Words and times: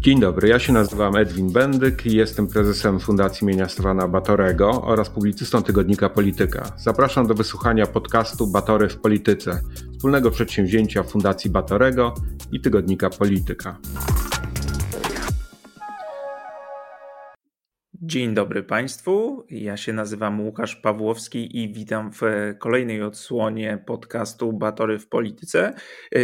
Dzień 0.00 0.20
dobry, 0.20 0.48
ja 0.48 0.58
się 0.58 0.72
nazywam 0.72 1.16
Edwin 1.16 1.52
Bendyk 1.52 2.06
i 2.06 2.16
jestem 2.16 2.46
prezesem 2.46 3.00
Fundacji 3.00 3.44
imienia 3.44 3.68
Stefana 3.68 4.08
Batorego 4.08 4.82
oraz 4.82 5.10
publicystą 5.10 5.62
tygodnika 5.62 6.08
Polityka. 6.08 6.72
Zapraszam 6.76 7.26
do 7.26 7.34
wysłuchania 7.34 7.86
podcastu 7.86 8.46
Batory 8.46 8.88
w 8.88 8.96
Polityce, 8.96 9.60
wspólnego 9.92 10.30
przedsięwzięcia 10.30 11.02
Fundacji 11.02 11.50
Batorego 11.50 12.14
i 12.52 12.60
tygodnika 12.60 13.10
Polityka. 13.10 13.78
Dzień 18.02 18.34
dobry 18.34 18.62
Państwu. 18.62 19.44
Ja 19.50 19.76
się 19.76 19.92
nazywam 19.92 20.40
Łukasz 20.40 20.76
Pawłowski 20.76 21.62
i 21.62 21.72
witam 21.72 22.12
w 22.12 22.20
kolejnej 22.58 23.02
odsłonie 23.02 23.82
podcastu 23.86 24.52
Batory 24.52 24.98
w 24.98 25.08
Polityce. 25.08 25.74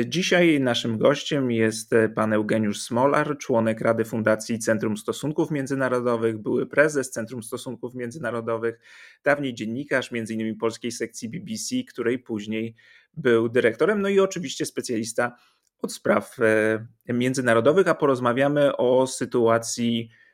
Dzisiaj 0.07 0.61
naszym 0.61 0.99
gościem 0.99 1.51
jest 1.51 1.91
pan 2.15 2.33
Eugeniusz 2.33 2.81
Smolar, 2.81 3.39
członek 3.39 3.81
Rady 3.81 4.05
Fundacji 4.05 4.59
Centrum 4.59 4.97
Stosunków 4.97 5.51
Międzynarodowych, 5.51 6.39
były 6.39 6.67
prezes 6.67 7.11
Centrum 7.11 7.43
Stosunków 7.43 7.95
Międzynarodowych, 7.95 8.79
dawniej 9.25 9.55
dziennikarz 9.55 10.13
m.in. 10.13 10.57
polskiej 10.57 10.93
sekcji 10.93 11.29
BBC, 11.29 11.77
której 11.89 12.19
później 12.19 12.75
był 13.17 13.49
dyrektorem, 13.49 14.03
no 14.03 14.09
i 14.09 14.21
oczywiście 14.21 14.67
specjalista 14.67 15.37
od 15.83 15.93
spraw 15.93 16.37
e, 16.41 17.15
międzynarodowych, 17.15 17.89
a 17.89 17.95
porozmawiamy 17.95 18.77
o 18.77 19.07
sytuacji 19.07 20.11
E, 20.11 20.26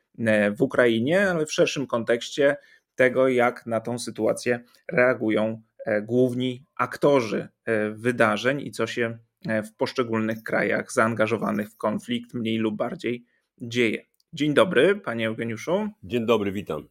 w 0.57 0.62
Ukrainie, 0.62 1.30
ale 1.30 1.47
w 1.47 1.52
szerszym 1.52 1.87
kontekście 1.87 2.57
tego, 2.95 3.29
jak 3.29 3.66
na 3.66 3.80
tą 3.80 3.98
sytuację 3.98 4.61
reagują 4.93 5.62
e, 5.87 6.02
główni 6.02 6.65
aktorzy 6.77 7.48
e, 7.65 7.91
wydarzeń 7.91 8.61
i 8.61 8.71
co 8.71 8.87
się 8.87 9.19
w 9.45 9.77
poszczególnych 9.77 10.43
krajach 10.43 10.93
zaangażowanych 10.93 11.71
w 11.71 11.77
konflikt 11.77 12.35
mniej 12.35 12.59
lub 12.59 12.77
bardziej 12.77 13.24
dzieje. 13.60 14.05
Dzień 14.33 14.55
dobry, 14.55 14.96
panie 14.96 15.29
Eugeniuszu. 15.29 15.88
Dzień 16.02 16.27
dobry, 16.27 16.52
witam. 16.52 16.88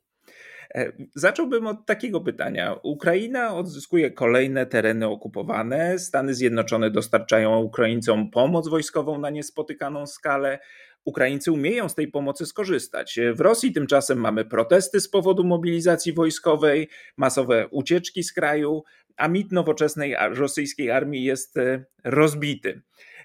Zacząłbym 1.16 1.68
od 1.68 1.86
takiego 1.86 2.22
pytania. 2.22 2.76
Ukraina 2.84 3.56
odzyskuje 3.56 4.12
kolejne 4.12 4.66
tereny 4.66 5.08
okupowane. 5.08 6.00
Stany 6.00 6.34
Zjednoczone 6.34 6.92
dostarczają 6.92 7.60
Ukraińcom 7.60 8.32
pomoc 8.32 8.68
wojskową 8.68 9.20
na 9.20 9.30
niespotykaną 9.30 10.08
skalę. 10.08 10.60
Ukraińcy 11.06 11.52
umieją 11.52 11.90
z 11.90 11.96
tej 11.96 12.08
pomocy 12.08 12.46
skorzystać. 12.46 13.20
W 13.34 13.40
Rosji 13.40 13.74
tymczasem 13.74 14.18
mamy 14.18 14.46
protesty 14.46 15.00
z 15.02 15.10
powodu 15.10 15.44
mobilizacji 15.44 16.14
wojskowej, 16.14 16.90
masowe 17.18 17.68
ucieczki 17.68 18.24
z 18.24 18.34
kraju, 18.34 18.84
a 19.18 19.28
mit 19.28 19.52
nowoczesnej 19.52 20.16
rosyjskiej 20.32 20.92
armii 20.92 21.24
jest 21.24 21.58
e, 21.58 21.86
rozbity. 22.04 22.82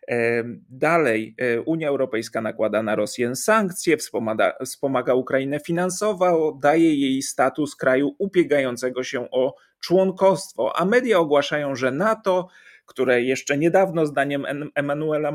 E, 0.08 0.44
dalej, 0.68 1.34
e, 1.38 1.60
Unia 1.60 1.88
Europejska 1.88 2.40
nakłada 2.40 2.82
na 2.82 2.96
Rosję 2.96 3.36
sankcje, 3.36 3.96
wspomaga, 3.96 4.52
wspomaga 4.64 5.14
Ukrainę 5.14 5.60
finansowo, 5.60 6.58
daje 6.62 6.94
jej 6.94 7.22
status 7.22 7.76
kraju 7.76 8.14
ubiegającego 8.18 9.04
się 9.04 9.30
o 9.30 9.54
członkostwo, 9.80 10.76
a 10.76 10.84
media 10.84 11.18
ogłaszają, 11.18 11.74
że 11.76 11.90
NATO, 11.90 12.48
które 12.86 13.22
jeszcze 13.22 13.58
niedawno, 13.58 14.06
zdaniem 14.06 14.46
Emmanuela 14.74 15.32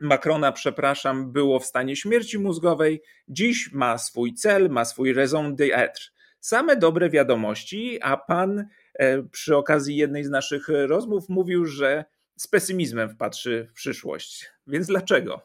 Macrona, 0.00 0.52
przepraszam, 0.52 1.32
było 1.32 1.60
w 1.60 1.64
stanie 1.64 1.96
śmierci 1.96 2.38
mózgowej, 2.38 3.02
dziś 3.28 3.72
ma 3.72 3.98
swój 3.98 4.34
cel, 4.34 4.70
ma 4.70 4.84
swój 4.84 5.12
raison 5.12 5.56
d'être. 5.56 6.10
Same 6.40 6.76
dobre 6.76 7.10
wiadomości, 7.10 7.98
a 8.02 8.16
pan 8.16 8.64
e, 8.94 9.22
przy 9.22 9.56
okazji 9.56 9.96
jednej 9.96 10.24
z 10.24 10.30
naszych 10.30 10.68
rozmów 10.68 11.28
mówił, 11.28 11.66
że 11.66 12.04
z 12.36 12.46
pesymizmem 12.46 13.10
wpatrzy 13.10 13.66
w 13.70 13.72
przyszłość. 13.72 14.50
Więc 14.66 14.86
dlaczego? 14.86 15.40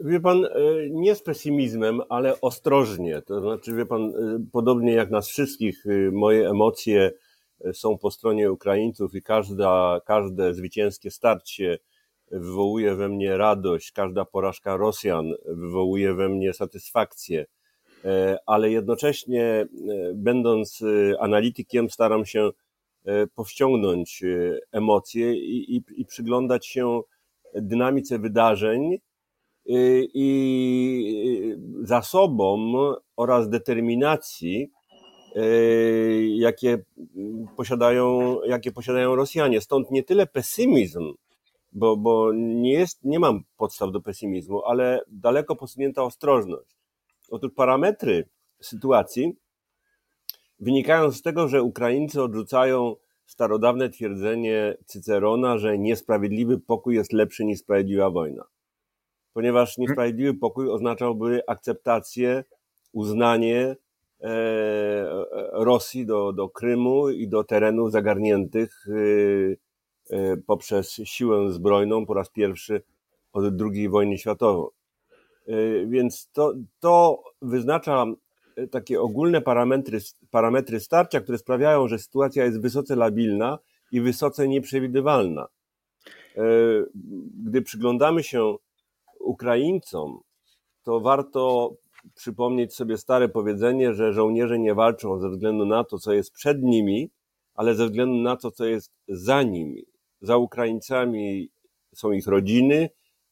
Wie 0.00 0.20
pan, 0.20 0.44
e, 0.44 0.50
nie 0.90 1.14
z 1.14 1.22
pesymizmem, 1.22 2.00
ale 2.08 2.40
ostrożnie. 2.40 3.22
To 3.22 3.40
znaczy, 3.40 3.74
wie 3.74 3.86
pan, 3.86 4.02
e, 4.02 4.44
podobnie 4.52 4.92
jak 4.92 5.10
nas 5.10 5.28
wszystkich, 5.28 5.84
moje 6.12 6.48
emocje 6.48 7.12
są 7.72 7.98
po 7.98 8.10
stronie 8.10 8.52
Ukraińców 8.52 9.14
i 9.14 9.22
każda, 9.22 10.00
każde 10.06 10.54
zwycięskie 10.54 11.10
starcie 11.10 11.78
wywołuje 12.30 12.94
we 12.94 13.08
mnie 13.08 13.36
radość, 13.36 13.92
każda 13.92 14.24
porażka 14.24 14.76
Rosjan 14.76 15.32
wywołuje 15.46 16.14
we 16.14 16.28
mnie 16.28 16.52
satysfakcję, 16.52 17.46
e, 18.04 18.38
ale 18.46 18.70
jednocześnie, 18.70 19.44
e, 19.44 19.66
będąc 20.14 20.82
e, 20.82 21.20
analitykiem, 21.20 21.90
staram 21.90 22.26
się 22.26 22.50
powściągnąć 23.34 24.22
emocje 24.72 25.34
i, 25.34 25.76
i, 25.76 25.82
i 25.96 26.04
przyglądać 26.04 26.66
się 26.66 27.00
dynamice 27.54 28.18
wydarzeń 28.18 28.98
i 30.14 31.56
zasobom 31.82 32.76
oraz 33.16 33.48
determinacji, 33.48 34.70
jakie 36.36 36.78
posiadają, 37.56 38.38
jakie 38.42 38.72
posiadają 38.72 39.16
Rosjanie. 39.16 39.60
Stąd 39.60 39.90
nie 39.90 40.02
tyle 40.02 40.26
pesymizm, 40.26 41.14
bo, 41.72 41.96
bo 41.96 42.32
nie, 42.34 42.72
jest, 42.72 43.04
nie 43.04 43.18
mam 43.18 43.40
podstaw 43.56 43.92
do 43.92 44.00
pesymizmu, 44.00 44.64
ale 44.64 45.00
daleko 45.08 45.56
posunięta 45.56 46.02
ostrożność. 46.02 46.76
Otóż 47.30 47.50
parametry 47.56 48.28
sytuacji 48.60 49.36
wynikają 50.60 51.12
z 51.12 51.22
tego, 51.22 51.48
że 51.48 51.62
Ukraińcy 51.62 52.22
odrzucają 52.22 52.96
starodawne 53.26 53.88
twierdzenie 53.88 54.76
Cycerona, 54.86 55.58
że 55.58 55.78
niesprawiedliwy 55.78 56.58
pokój 56.58 56.94
jest 56.94 57.12
lepszy 57.12 57.44
niż 57.44 57.58
sprawiedliwa 57.58 58.10
wojna. 58.10 58.44
Ponieważ 59.32 59.78
niesprawiedliwy 59.78 60.34
pokój 60.34 60.70
oznaczałby 60.70 61.42
akceptację, 61.46 62.44
uznanie 62.92 63.76
e, 64.20 64.26
e, 64.26 65.26
Rosji 65.52 66.06
do, 66.06 66.32
do 66.32 66.48
Krymu 66.48 67.08
i 67.08 67.28
do 67.28 67.44
terenów 67.44 67.92
zagarniętych 67.92 68.86
E, 68.88 69.67
poprzez 70.46 70.92
siłę 71.04 71.52
zbrojną 71.52 72.06
po 72.06 72.14
raz 72.14 72.30
pierwszy 72.30 72.82
od 73.32 73.44
II 73.60 73.88
wojny 73.88 74.18
światowej. 74.18 74.70
E, 75.48 75.86
więc 75.86 76.28
to, 76.32 76.54
to 76.80 77.22
wyznacza 77.42 78.04
e, 78.56 78.66
takie 78.66 79.00
ogólne 79.00 79.40
parametry, 79.40 79.98
parametry 80.30 80.80
starcia, 80.80 81.20
które 81.20 81.38
sprawiają, 81.38 81.88
że 81.88 81.98
sytuacja 81.98 82.44
jest 82.44 82.60
wysoce 82.60 82.96
labilna 82.96 83.58
i 83.92 84.00
wysoce 84.00 84.48
nieprzewidywalna. 84.48 85.46
Gdy 87.44 87.62
przyglądamy 87.62 88.22
się 88.22 88.56
Ukraińcom, 89.20 90.20
to 90.82 91.00
warto 91.00 91.74
przypomnieć 92.14 92.74
sobie 92.74 92.98
stare 92.98 93.28
powiedzenie, 93.28 93.94
że 93.94 94.12
żołnierze 94.12 94.58
nie 94.58 94.74
walczą 94.74 95.18
ze 95.20 95.28
względu 95.30 95.66
na 95.66 95.84
to, 95.84 95.98
co 95.98 96.12
jest 96.12 96.32
przed 96.32 96.62
nimi, 96.62 97.10
ale 97.54 97.74
ze 97.74 97.86
względu 97.86 98.14
na 98.14 98.36
to, 98.36 98.50
co 98.50 98.64
jest 98.64 98.92
za 99.08 99.42
nimi 99.42 99.86
za 100.20 100.36
Ukraińcami 100.36 101.50
są 101.94 102.12
ich 102.12 102.26
rodziny, 102.26 102.90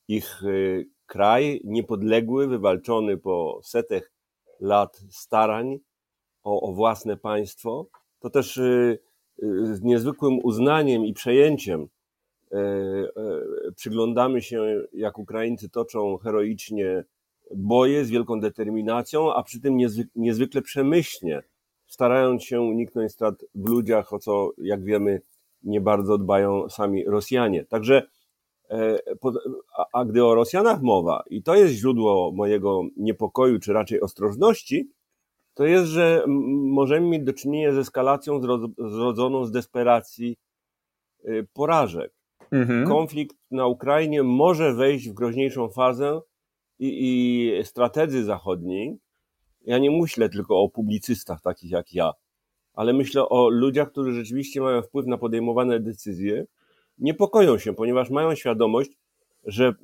ich 0.09 0.43
y, 0.43 0.89
kraj 1.07 1.61
niepodległy, 1.65 2.49
wywalczony 2.49 3.17
po 3.17 3.61
setek 3.63 4.13
lat 4.61 5.03
starań 5.11 5.79
o, 6.43 6.61
o 6.61 6.73
własne 6.73 7.17
państwo. 7.17 7.87
To 8.21 8.31
też 8.31 8.57
y, 8.57 8.99
y, 9.43 9.77
z 9.77 9.83
niezwykłym 9.83 10.39
uznaniem 10.43 11.05
i 11.05 11.13
przejęciem 11.13 11.89
przyglądamy 13.77 14.43
się, 14.43 14.83
jak 14.93 15.19
Ukraińcy 15.19 15.69
toczą 15.69 16.17
heroicznie 16.17 17.05
boje 17.55 18.05
z 18.05 18.11
wielką 18.11 18.41
determinacją, 18.41 19.35
a 19.35 19.43
przy 19.43 19.61
tym 19.61 19.77
niezwykle 20.17 20.63
przemyślnie, 20.63 21.43
starając 21.87 22.45
się 22.45 22.61
uniknąć 22.61 23.13
strat 23.13 23.35
w 23.55 23.69
ludziach, 23.69 24.13
o 24.13 24.19
co, 24.19 24.51
jak 24.59 24.85
wiemy, 24.85 25.21
nie 25.67 25.81
bardzo 25.81 26.19
dbają 26.19 26.69
sami 26.69 27.05
Rosjanie. 27.05 27.65
Także, 27.65 28.03
e, 28.71 28.99
a 29.93 30.05
gdy 30.05 30.25
o 30.25 30.35
Rosjanach 30.35 30.83
mowa, 30.83 31.23
i 31.31 31.43
to 31.43 31.55
jest 31.55 31.75
źródło 31.75 32.33
mojego 32.33 32.83
niepokoju, 32.97 33.59
czy 33.59 33.73
raczej 33.73 34.01
ostrożności, 34.01 34.91
to 35.55 35.65
jest, 35.65 35.87
że 35.87 36.25
możemy 36.57 37.07
mieć 37.07 37.25
do 37.25 37.33
czynienia 37.33 37.73
z 37.73 37.79
eskalacją 37.79 38.41
zrodzoną 38.79 39.45
z 39.45 39.51
desperacji 39.51 40.37
e, 41.25 41.43
porażek. 41.43 42.13
Mhm. 42.51 42.89
Konflikt 42.89 43.37
na 43.51 43.67
Ukrainie 43.67 44.23
może 44.23 44.75
wejść 44.75 45.09
w 45.09 45.13
groźniejszą 45.13 45.69
fazę 45.69 46.21
i, 46.79 46.89
i 47.01 47.65
strategzy 47.65 48.25
zachodniej, 48.25 48.99
ja 49.67 49.79
nie 49.79 49.91
myślę 49.91 50.29
tylko 50.29 50.61
o 50.61 50.69
publicystach 50.69 51.41
takich 51.41 51.71
jak 51.71 51.93
ja, 51.93 52.13
ale 52.77 52.93
myślę 52.93 53.29
o 53.29 53.49
ludziach, 53.49 53.91
którzy 53.91 54.13
rzeczywiście 54.13 54.61
mają 54.61 54.83
wpływ 54.83 55.07
na 55.07 55.19
podejmowane 55.19 55.81
decyzje, 55.81 56.47
niepokoją 56.99 57.59
się, 57.59 57.75
ponieważ 57.75 58.11
mają 58.11 58.35
świadomość, 58.35 58.91
że 59.45 59.75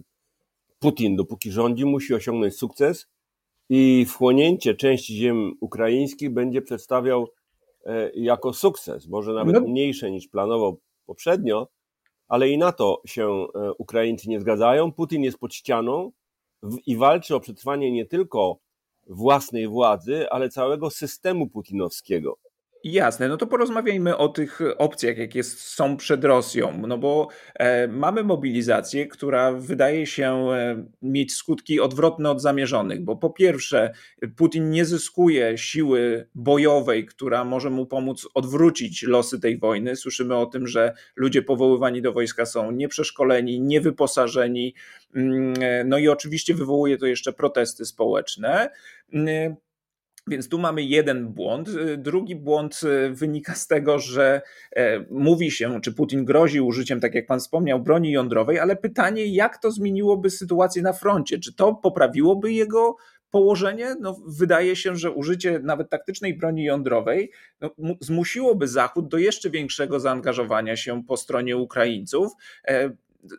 Putin, 0.79 1.17
dopóki 1.17 1.51
rządzi, 1.51 1.85
musi 1.85 2.15
osiągnąć 2.15 2.55
sukces 2.57 3.07
i 3.69 4.07
wchłonięcie 4.09 4.75
części 4.75 5.15
ziem 5.15 5.53
ukraińskich 5.61 6.31
będzie 6.31 6.63
przedstawiał 6.63 7.29
e, 7.85 8.11
jako 8.15 8.53
sukces, 8.53 9.09
może 9.09 9.33
nawet 9.33 9.55
no. 9.55 9.61
mniejsze 9.61 10.11
niż 10.11 10.29
planował 10.29 10.81
poprzednio, 11.07 11.69
ale 12.29 12.49
i 12.49 12.59
na 12.59 12.73
to 12.73 13.03
się 13.07 13.47
e, 13.55 13.73
Ukraińcy 13.79 14.29
nie 14.29 14.41
zgadzają. 14.41 14.93
Putin 14.93 15.23
jest 15.23 15.39
pod 15.39 15.55
ścianą 15.55 16.13
i 16.87 16.97
walczy 16.97 17.35
o 17.35 17.41
przetrwanie 17.41 17.93
nie 17.93 18.07
tylko 18.07 18.59
własnej 19.07 19.69
władzy, 19.69 20.31
ale 20.31 20.49
całego 20.49 20.91
systemu 20.91 21.49
putinowskiego. 21.49 22.39
Jasne, 22.85 23.29
no 23.29 23.37
to 23.37 23.47
porozmawiajmy 23.47 24.17
o 24.17 24.29
tych 24.29 24.61
opcjach, 24.79 25.19
jakie 25.19 25.43
są 25.43 25.97
przed 25.97 26.25
Rosją. 26.25 26.87
No 26.87 26.99
bo 26.99 27.29
e, 27.55 27.89
mamy 27.89 28.25
mobilizację, 28.25 29.07
która 29.07 29.53
wydaje 29.53 30.07
się 30.07 30.51
e, 30.51 30.85
mieć 31.03 31.35
skutki 31.35 31.81
odwrotne 31.81 32.31
od 32.31 32.43
zamierzonych, 32.43 33.05
bo 33.05 33.17
po 33.17 33.31
pierwsze, 33.31 33.93
Putin 34.37 34.71
nie 34.71 34.85
zyskuje 34.85 35.59
siły 35.59 36.29
bojowej, 36.35 37.07
która 37.07 37.45
może 37.45 37.71
mu 37.71 37.87
pomóc 37.87 38.29
odwrócić 38.35 39.03
losy 39.03 39.41
tej 39.41 39.59
wojny. 39.59 39.97
Słyszymy 39.97 40.37
o 40.37 40.47
tym, 40.47 40.67
że 40.67 40.95
ludzie 41.17 41.43
powoływani 41.43 42.03
do 42.03 42.13
wojska 42.13 42.47
są 42.47 42.71
nieprzeszkoleni, 42.71 43.61
niewyposażeni. 43.61 44.75
Mm, 45.15 45.55
e, 45.61 45.85
no 45.85 45.99
i 45.99 46.09
oczywiście 46.09 46.55
wywołuje 46.55 46.99
to 46.99 47.07
jeszcze 47.07 47.33
protesty 47.33 47.85
społeczne. 47.85 48.71
Więc 50.27 50.49
tu 50.49 50.59
mamy 50.59 50.83
jeden 50.83 51.29
błąd. 51.29 51.71
Drugi 51.99 52.37
błąd 52.37 52.81
e, 52.85 53.11
wynika 53.11 53.55
z 53.55 53.67
tego, 53.67 53.99
że 53.99 54.43
e, 54.77 55.05
mówi 55.11 55.51
się, 55.51 55.81
czy 55.81 55.93
Putin 55.93 56.25
grozi 56.25 56.61
użyciem, 56.61 57.01
tak 57.01 57.15
jak 57.15 57.27
pan 57.27 57.41
wspomniał, 57.41 57.81
broni 57.81 58.13
jądrowej, 58.13 58.59
ale 58.59 58.77
pytanie, 58.77 59.27
jak 59.27 59.59
to 59.59 59.71
zmieniłoby 59.71 60.31
sytuację 60.31 60.83
na 60.83 60.93
froncie? 60.93 61.39
Czy 61.39 61.55
to 61.55 61.75
poprawiłoby 61.75 62.53
jego 62.53 62.97
położenie? 63.31 63.95
No, 64.01 64.17
wydaje 64.27 64.77
się, 64.77 64.97
że 64.97 65.11
użycie 65.11 65.59
nawet 65.59 65.91
taktycznej 65.91 66.35
broni 66.35 66.65
jądrowej 66.65 67.31
no, 67.61 67.71
zmusiłoby 68.01 68.69
Zachód 68.69 69.09
do 69.09 69.19
jeszcze 69.19 69.51
większego 69.51 70.01
zaangażowania 70.01 70.77
się 70.77 71.05
po 71.05 71.17
stronie 71.17 71.57
Ukraińców. 71.57 72.33
E, 72.69 72.91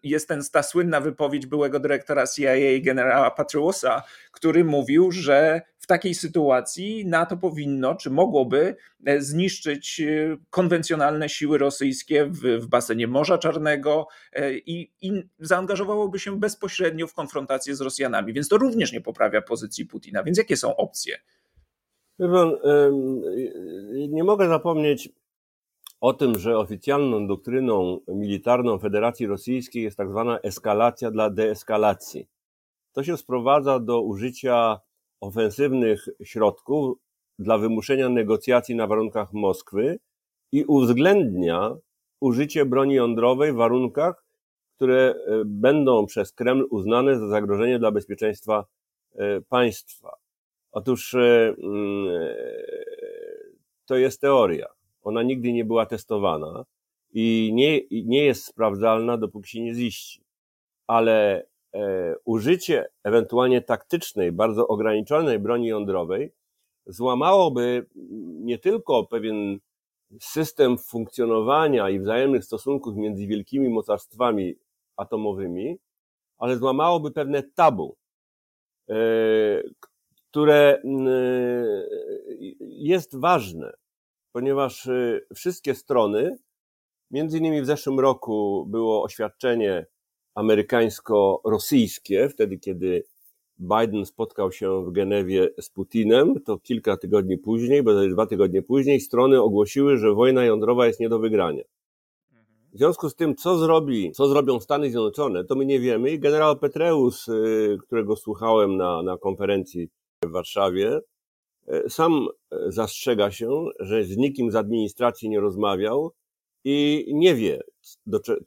jest 0.04 0.28
ten, 0.28 0.42
ta 0.52 0.64
słynna 0.64 1.02
wypowiedź 1.02 1.46
byłego 1.46 1.80
dyrektora 1.80 2.28
CIA 2.28 2.54
generała 2.82 3.32
Patriusa, 3.32 4.04
który 4.32 4.66
mówił, 4.66 5.12
że 5.12 5.62
w 5.84 5.88
takiej 5.88 6.16
sytuacji 6.16 7.06
NATO 7.06 7.38
powinno, 7.38 7.96
czy 7.96 8.10
mogłoby 8.10 8.76
e, 9.06 9.22
zniszczyć 9.22 10.00
e, 10.00 10.38
konwencjonalne 10.50 11.30
siły 11.30 11.58
rosyjskie 11.58 12.26
w, 12.26 12.40
w 12.40 12.68
basenie 12.68 13.08
Morza 13.08 13.38
Czarnego 13.38 14.08
e, 14.34 14.54
i, 14.58 14.92
i 15.02 15.24
zaangażowałoby 15.40 16.20
się 16.20 16.40
bezpośrednio 16.40 17.08
w 17.08 17.14
konfrontację 17.14 17.76
z 17.76 17.82
Rosjanami, 17.82 18.34
więc 18.34 18.48
to 18.48 18.58
również 18.58 18.94
nie 18.94 19.02
poprawia 19.02 19.42
pozycji 19.42 19.86
Putina. 19.86 20.24
Więc 20.24 20.38
jakie 20.38 20.58
są 20.58 20.76
opcje? 20.76 21.18
Nie 24.10 24.24
mogę 24.24 24.48
zapomnieć 24.48 25.10
o 26.02 26.14
tym, 26.14 26.40
że 26.40 26.58
oficjalną 26.58 27.28
doktryną 27.28 28.00
militarną 28.08 28.80
Federacji 28.80 29.28
Rosyjskiej 29.28 29.84
jest 29.84 29.98
tak 29.98 30.10
zwana 30.10 30.40
eskalacja 30.40 31.12
dla 31.12 31.30
deeskalacji. 31.30 32.28
To 32.92 33.04
się 33.04 33.18
sprowadza 33.18 33.80
do 33.80 34.02
użycia 34.02 34.80
ofensywnych 35.24 36.06
środków 36.24 36.98
dla 37.40 37.58
wymuszenia 37.58 38.10
negocjacji 38.10 38.76
na 38.76 38.88
warunkach 38.88 39.34
Moskwy 39.34 40.00
i 40.52 40.66
uwzględnia 40.66 41.76
użycie 42.20 42.66
broni 42.66 42.96
jądrowej 42.96 43.52
w 43.52 43.56
warunkach, 43.56 44.26
które 44.76 45.16
e, 45.16 45.42
będą 45.46 46.06
przez 46.06 46.32
Kreml 46.32 46.68
uznane 46.70 47.20
za 47.20 47.28
zagrożenie 47.28 47.80
dla 47.80 47.92
bezpieczeństwa 47.92 48.66
e, 49.16 49.42
państwa. 49.42 50.18
Otóż 50.72 51.14
e, 51.14 51.56
mm, 51.64 52.08
to 53.86 53.98
jest 53.98 54.22
teoria. 54.22 54.68
Ona 55.04 55.24
nigdy 55.24 55.54
nie 55.54 55.66
była 55.66 55.86
testowana 55.86 56.66
i 57.14 57.52
nie, 57.54 57.82
nie 58.06 58.26
jest 58.26 58.46
sprawdzalna, 58.46 59.18
dopóki 59.18 59.50
się 59.50 59.62
nie 59.62 59.74
ziści. 59.74 60.24
Ale 60.88 61.46
użycie 62.26 62.86
ewentualnie 63.04 63.62
taktycznej, 63.62 64.32
bardzo 64.32 64.68
ograniczonej 64.68 65.40
broni 65.40 65.68
jądrowej 65.68 66.34
złamałoby 66.86 67.86
nie 68.26 68.60
tylko 68.60 69.06
pewien 69.06 69.60
system 70.22 70.78
funkcjonowania 70.78 71.90
i 71.90 72.00
wzajemnych 72.00 72.46
stosunków 72.46 72.96
między 72.96 73.28
wielkimi 73.28 73.70
mocarstwami 73.70 74.56
atomowymi, 74.98 75.78
ale 76.38 76.58
złamałoby 76.58 77.12
pewne 77.12 77.44
tabu, 77.44 77.96
e, 78.90 78.96
które 80.30 80.82
e, 80.84 80.88
jest 82.60 83.20
ważne 83.20 83.74
ponieważ 84.34 84.90
wszystkie 85.36 85.76
strony, 85.76 86.36
między 87.12 87.38
innymi 87.38 87.62
w 87.62 87.66
zeszłym 87.66 88.00
roku 88.00 88.66
było 88.70 89.04
oświadczenie 89.04 89.86
amerykańsko-rosyjskie, 90.36 92.30
wtedy 92.30 92.58
kiedy 92.58 93.04
Biden 93.60 94.06
spotkał 94.06 94.52
się 94.52 94.86
w 94.86 94.92
Genewie 94.92 95.50
z 95.62 95.70
Putinem, 95.70 96.42
to 96.46 96.60
kilka 96.60 96.98
tygodni 96.98 97.38
później, 97.38 97.84
bo 97.84 98.08
dwa 98.08 98.26
tygodnie 98.26 98.62
później, 98.62 99.00
strony 99.00 99.42
ogłosiły, 99.42 99.98
że 99.98 100.14
wojna 100.14 100.46
jądrowa 100.46 100.88
jest 100.88 101.00
nie 101.00 101.10
do 101.10 101.20
wygrania. 101.20 101.64
W 102.74 102.78
związku 102.78 103.10
z 103.10 103.16
tym, 103.16 103.36
co 103.36 103.58
zrobi, 103.58 104.12
co 104.12 104.28
zrobią 104.28 104.60
Stany 104.60 104.90
Zjednoczone, 104.90 105.44
to 105.44 105.56
my 105.56 105.66
nie 105.66 105.80
wiemy. 105.80 106.12
I 106.12 106.20
generał 106.20 106.58
Petreus, 106.58 107.28
y, 107.28 107.78
którego 107.82 108.16
słuchałem 108.16 108.78
na, 108.78 109.04
na 109.04 109.18
konferencji 109.18 109.90
w 110.24 110.32
Warszawie, 110.32 111.02
E, 111.68 111.90
sam 111.90 112.28
e, 112.52 112.72
zastrzega 112.72 113.32
się, 113.32 113.66
że 113.80 114.04
z 114.04 114.18
nikim 114.18 114.52
z 114.52 114.56
administracji 114.56 115.30
nie 115.30 115.40
rozmawiał 115.40 116.12
i 116.64 117.06
nie 117.14 117.36
wie, 117.36 117.62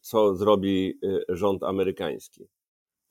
co 0.01 0.35
zrobi 0.35 0.99
e, 1.05 1.37
rząd 1.37 1.63
amerykański. 1.63 2.49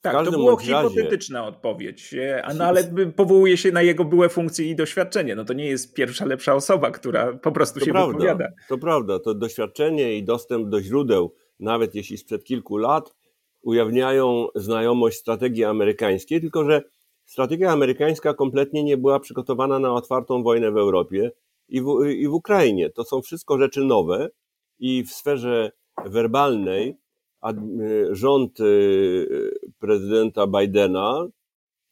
Tak, 0.00 0.26
to 0.26 0.56
hipotetyczna 0.56 1.38
razie... 1.38 1.48
odpowiedź, 1.56 2.14
no 2.54 2.64
ale 2.64 2.84
powołuje 3.16 3.56
się 3.56 3.72
na 3.72 3.82
jego 3.82 4.04
byłe 4.04 4.28
funkcje 4.28 4.70
i 4.70 4.76
doświadczenie. 4.76 5.34
No 5.34 5.44
to 5.44 5.52
nie 5.52 5.66
jest 5.66 5.94
pierwsza 5.94 6.24
lepsza 6.24 6.54
osoba, 6.54 6.90
która 6.90 7.32
po 7.32 7.52
prostu 7.52 7.80
to 7.80 7.86
się 7.86 7.92
prawda, 7.92 8.12
wypowiada. 8.12 8.48
To 8.68 8.78
prawda, 8.78 9.18
to 9.18 9.34
doświadczenie 9.34 10.16
i 10.16 10.24
dostęp 10.24 10.68
do 10.68 10.82
źródeł, 10.82 11.34
nawet 11.60 11.94
jeśli 11.94 12.18
sprzed 12.18 12.44
kilku 12.44 12.76
lat, 12.76 13.14
ujawniają 13.62 14.46
znajomość 14.54 15.16
strategii 15.16 15.64
amerykańskiej, 15.64 16.40
tylko 16.40 16.64
że 16.64 16.82
strategia 17.24 17.72
amerykańska 17.72 18.34
kompletnie 18.34 18.84
nie 18.84 18.96
była 18.96 19.20
przygotowana 19.20 19.78
na 19.78 19.94
otwartą 19.94 20.42
wojnę 20.42 20.70
w 20.70 20.76
Europie 20.76 21.30
i 21.68 21.82
w, 21.82 21.86
i 22.16 22.28
w 22.28 22.32
Ukrainie. 22.32 22.90
To 22.90 23.04
są 23.04 23.22
wszystko 23.22 23.58
rzeczy 23.58 23.80
nowe 23.80 24.28
i 24.78 25.04
w 25.04 25.12
sferze 25.12 25.72
werbalnej 26.04 26.96
rząd 28.10 28.60
y, 28.60 29.54
prezydenta 29.78 30.46
Bidena 30.46 31.26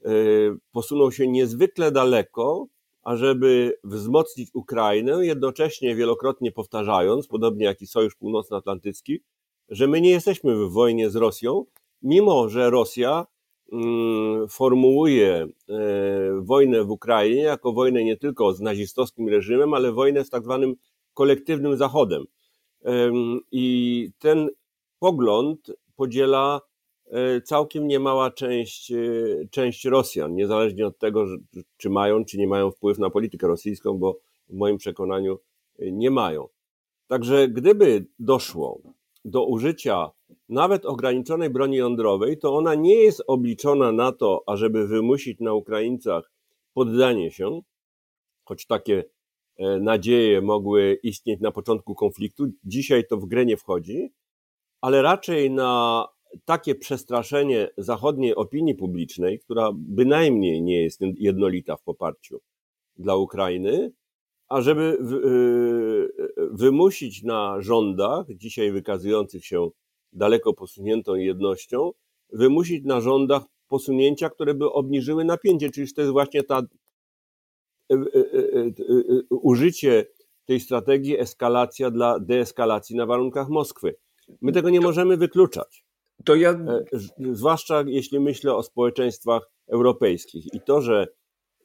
y, 0.07 0.57
posunął 0.73 1.13
się 1.13 1.29
niezwykle 1.29 1.93
daleko, 1.93 2.67
ażeby 3.03 3.79
wzmocnić 3.85 4.51
Ukrainę, 4.55 5.27
jednocześnie 5.27 5.97
wielokrotnie 5.97 6.53
powtarzając, 6.53 7.27
podobnie 7.27 7.65
jak 7.65 7.83
i 7.83 7.87
Sojusz 7.87 8.15
Północnoatlantycki, 8.15 9.21
że 9.69 9.89
my 9.89 10.01
nie 10.01 10.11
jesteśmy 10.11 10.57
w 10.57 10.73
wojnie 10.73 11.11
z 11.11 11.17
Rosją, 11.17 11.65
mimo 12.03 12.49
że 12.49 12.71
Rosja 12.71 13.27
Mm, 13.73 14.49
formułuje 14.49 15.47
e, 15.69 16.41
wojnę 16.41 16.85
w 16.85 16.91
Ukrainie 16.91 17.43
jako 17.43 17.73
wojnę 17.73 18.05
nie 18.05 18.17
tylko 18.17 18.53
z 18.53 18.61
nazistowskim 18.61 19.29
reżimem, 19.29 19.75
ale 19.75 19.93
wojnę 19.93 20.25
z 20.25 20.31
tak 20.31 20.45
zwanym 20.45 20.75
kolektywnym 21.15 21.77
Zachodem. 21.77 22.25
I 23.53 24.09
ten 24.19 24.49
pogląd 24.99 25.73
podziela 25.97 26.61
e, 27.07 27.41
całkiem 27.41 27.87
niemała 27.87 28.31
część, 28.31 28.93
e, 28.93 28.97
część 29.51 29.85
Rosjan, 29.85 30.35
niezależnie 30.35 30.87
od 30.87 30.99
tego, 30.99 31.27
czy 31.77 31.91
mają, 31.91 32.25
czy 32.25 32.39
nie 32.39 32.49
mają 32.49 32.71
wpływ 32.71 32.99
na 32.99 33.11
politykę 33.11 33.47
rosyjską, 33.47 33.99
bo 33.99 34.19
w 34.49 34.55
moim 34.55 34.79
przekonaniu 34.79 35.39
nie 35.79 36.11
mają. 36.11 36.49
Także 37.07 37.49
gdyby 37.49 38.07
doszło 38.19 38.81
do 39.25 39.45
użycia 39.47 40.11
nawet 40.49 40.87
ograniczonej 40.87 41.51
broni 41.51 41.77
jądrowej, 41.77 42.39
to 42.39 42.57
ona 42.57 42.75
nie 42.75 42.95
jest 42.95 43.23
obliczona 43.27 43.93
na 43.93 44.13
to, 44.13 44.43
ażeby 44.47 44.87
wymusić 44.87 45.41
na 45.41 45.53
Ukraińcach 45.55 46.33
poddanie 46.75 47.31
się, 47.31 47.61
choć 48.45 48.67
takie 48.67 48.99
e, 48.99 49.05
nadzieje 49.81 50.43
mogły 50.43 50.99
istnieć 51.03 51.41
na 51.41 51.51
początku 51.51 51.95
konfliktu. 51.95 52.47
Dzisiaj 52.65 53.07
to 53.07 53.17
w 53.17 53.27
grę 53.27 53.47
nie 53.47 53.57
wchodzi, 53.57 54.13
ale 54.81 55.03
raczej 55.03 55.51
na 55.51 56.05
takie 56.45 56.75
przestraszenie 56.75 57.69
zachodniej 57.79 58.35
opinii 58.35 58.75
publicznej, 58.75 59.39
która 59.39 59.71
bynajmniej 59.75 60.63
nie 60.63 60.83
jest 60.83 61.01
jednolita 61.19 61.77
w 61.77 61.83
poparciu 61.83 62.41
dla 62.97 63.17
Ukrainy, 63.17 63.93
ażeby 64.49 64.99
e, 65.01 66.47
wymusić 66.51 67.23
na 67.23 67.57
rządach, 67.61 68.27
dzisiaj 68.37 68.73
wykazujących 68.73 69.47
się 69.47 69.71
daleko 70.13 70.55
posuniętą 70.55 71.15
jednością, 71.15 71.91
wymusić 72.33 72.85
na 72.85 73.01
rządach 73.01 73.43
posunięcia, 73.69 74.31
które 74.31 74.55
by 74.55 74.73
obniżyły 74.73 75.25
napięcie. 75.25 75.71
Czyli 75.71 75.93
to 75.93 76.01
jest 76.01 76.13
właśnie 76.13 76.43
ta 76.43 76.59
e, 76.59 76.61
e, 76.61 76.65
e, 76.65 76.84
użycie 79.31 80.07
tej 80.45 80.61
strategii 80.61 81.19
eskalacja 81.19 81.91
dla 81.91 82.21
deeskalacji 82.21 82.97
na 82.97 83.07
warunkach 83.07 83.49
Moskwy. 83.49 83.97
My 84.41 84.53
tego 84.53 84.71
nie 84.71 84.81
możemy 84.81 85.17
wykluczać. 85.17 85.85
To 86.25 86.35
ja... 86.35 86.51
E, 86.51 86.85
zwłaszcza 87.33 87.85
jeśli 87.87 88.21
myślę 88.21 88.55
o 88.55 88.63
społeczeństwach 88.63 89.51
europejskich 89.69 90.55
i 90.55 90.61
to, 90.61 90.81
że 90.81 91.07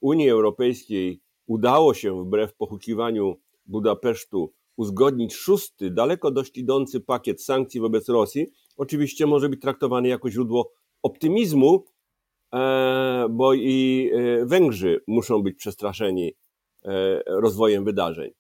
Unii 0.02 0.30
Europejskiej 0.30 1.22
udało 1.48 1.94
się 1.94 2.24
wbrew 2.24 2.56
pochukiwaniu 2.56 3.36
Budapesztu 3.66 4.54
uzgodnić 4.78 5.34
szósty, 5.34 5.92
daleko 5.92 6.32
dość 6.32 6.58
idący 6.58 7.02
pakiet 7.02 7.44
sankcji 7.44 7.82
wobec 7.82 8.10
Rosji, 8.10 8.48
oczywiście 8.78 9.26
może 9.26 9.50
być 9.50 9.62
traktowany 9.62 10.08
jako 10.08 10.30
źródło 10.32 10.72
optymizmu, 11.04 11.76
e, 11.76 11.99
bo 13.30 13.54
i 13.54 14.12
e, 14.14 14.46
Węgrzy 14.46 15.02
muszą 15.08 15.44
być 15.44 15.56
przestraszeni 15.56 16.34
rozwojem 17.28 17.86
wydarzeń. 17.86 18.32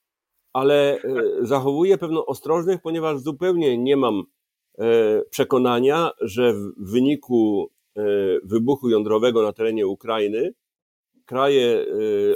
Ale 0.53 1.01
zachowuję 1.41 1.97
pewną 1.97 2.25
ostrożność, 2.25 2.79
ponieważ 2.83 3.19
zupełnie 3.19 3.77
nie 3.77 3.97
mam 3.97 4.23
przekonania, 5.29 6.11
że 6.21 6.53
w 6.53 6.91
wyniku 6.91 7.71
wybuchu 8.43 8.89
jądrowego 8.89 9.43
na 9.43 9.53
terenie 9.53 9.87
Ukrainy 9.87 10.53
kraje, 11.25 11.85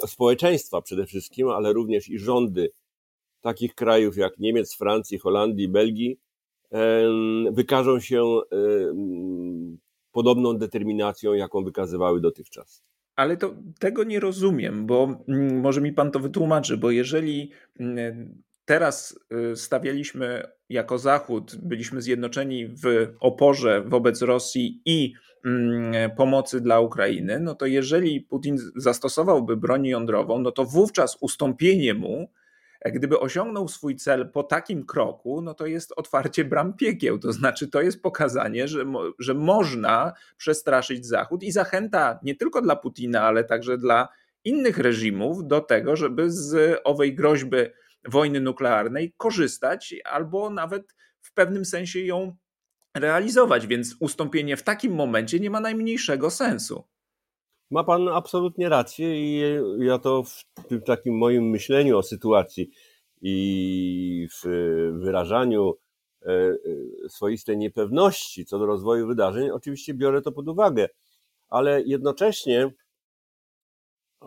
społeczeństwa 0.05 0.81
przede 0.81 1.05
wszystkim, 1.05 1.49
ale 1.49 1.73
również 1.73 2.09
i 2.09 2.19
rządy 2.19 2.71
takich 3.41 3.75
krajów 3.75 4.17
jak 4.17 4.39
Niemiec, 4.39 4.75
Francji, 4.75 5.17
Holandii, 5.17 5.67
Belgii 5.67 6.19
wykażą 7.51 7.99
się 7.99 8.41
podobną 10.13 10.57
determinacją, 10.57 11.33
jaką 11.33 11.63
wykazywały 11.63 12.21
dotychczas. 12.21 12.83
Ale 13.15 13.37
to 13.37 13.55
tego 13.79 14.03
nie 14.03 14.19
rozumiem, 14.19 14.85
bo 14.85 15.23
mm, 15.27 15.59
może 15.59 15.81
mi 15.81 15.93
pan 15.93 16.11
to 16.11 16.19
wytłumaczy, 16.19 16.77
bo 16.77 16.91
jeżeli 16.91 17.51
mm, 17.79 18.43
teraz 18.65 19.19
y, 19.51 19.55
stawialiśmy 19.55 20.43
jako 20.69 20.97
Zachód, 20.97 21.55
byliśmy 21.55 22.01
zjednoczeni 22.01 22.67
w 22.67 23.13
oporze 23.19 23.83
wobec 23.87 24.21
Rosji 24.21 24.81
i 24.85 25.13
Mm, 25.45 26.11
pomocy 26.11 26.61
dla 26.61 26.79
Ukrainy, 26.79 27.39
no 27.39 27.55
to 27.55 27.65
jeżeli 27.65 28.21
Putin 28.21 28.57
zastosowałby 28.75 29.57
broń 29.57 29.85
jądrową, 29.85 30.39
no 30.39 30.51
to 30.51 30.65
wówczas 30.65 31.17
ustąpienie 31.21 31.93
mu, 31.93 32.31
gdyby 32.91 33.19
osiągnął 33.19 33.67
swój 33.67 33.95
cel 33.95 34.29
po 34.29 34.43
takim 34.43 34.85
kroku, 34.85 35.41
no 35.41 35.53
to 35.53 35.65
jest 35.65 35.93
otwarcie 35.95 36.45
bram 36.45 36.73
piekieł. 36.73 37.19
To 37.19 37.33
znaczy, 37.33 37.67
to 37.67 37.81
jest 37.81 38.01
pokazanie, 38.01 38.67
że, 38.67 38.85
że 39.19 39.33
można 39.33 40.13
przestraszyć 40.37 41.05
Zachód 41.05 41.43
i 41.43 41.51
zachęta 41.51 42.19
nie 42.23 42.35
tylko 42.35 42.61
dla 42.61 42.75
Putina, 42.75 43.21
ale 43.21 43.43
także 43.43 43.77
dla 43.77 44.07
innych 44.43 44.77
reżimów 44.77 45.47
do 45.47 45.61
tego, 45.61 45.95
żeby 45.95 46.31
z 46.31 46.79
owej 46.83 47.15
groźby 47.15 47.57
wojny 48.05 48.41
nuklearnej 48.41 49.13
korzystać 49.17 49.95
albo 50.05 50.49
nawet 50.49 50.95
w 51.21 51.33
pewnym 51.33 51.65
sensie 51.65 51.99
ją 51.99 52.35
realizować, 52.97 53.67
więc 53.67 53.95
ustąpienie 53.99 54.57
w 54.57 54.63
takim 54.63 54.95
momencie 54.95 55.39
nie 55.39 55.49
ma 55.49 55.59
najmniejszego 55.59 56.29
sensu. 56.29 56.87
Ma 57.71 57.83
pan 57.83 58.07
absolutnie 58.07 58.69
rację 58.69 59.21
i 59.21 59.41
ja 59.79 59.99
to 59.99 60.23
w 60.23 60.67
tym 60.67 60.81
takim 60.81 61.17
moim 61.17 61.49
myśleniu 61.49 61.97
o 61.97 62.03
sytuacji 62.03 62.69
i 63.21 64.27
w 64.43 64.47
wyrażaniu 65.01 65.73
e, 66.21 66.31
e, 66.31 66.55
swoistej 67.09 67.57
niepewności 67.57 68.45
co 68.45 68.59
do 68.59 68.65
rozwoju 68.65 69.07
wydarzeń, 69.07 69.49
oczywiście 69.49 69.93
biorę 69.93 70.21
to 70.21 70.31
pod 70.31 70.49
uwagę, 70.49 70.89
ale 71.49 71.81
jednocześnie 71.81 72.71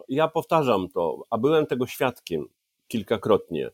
ja 0.08 0.28
powtarzam 0.28 0.88
to, 0.88 1.24
a 1.30 1.38
byłem 1.38 1.66
tego 1.66 1.86
świadkiem 1.86 2.46
kilkakrotnie. 2.88 3.70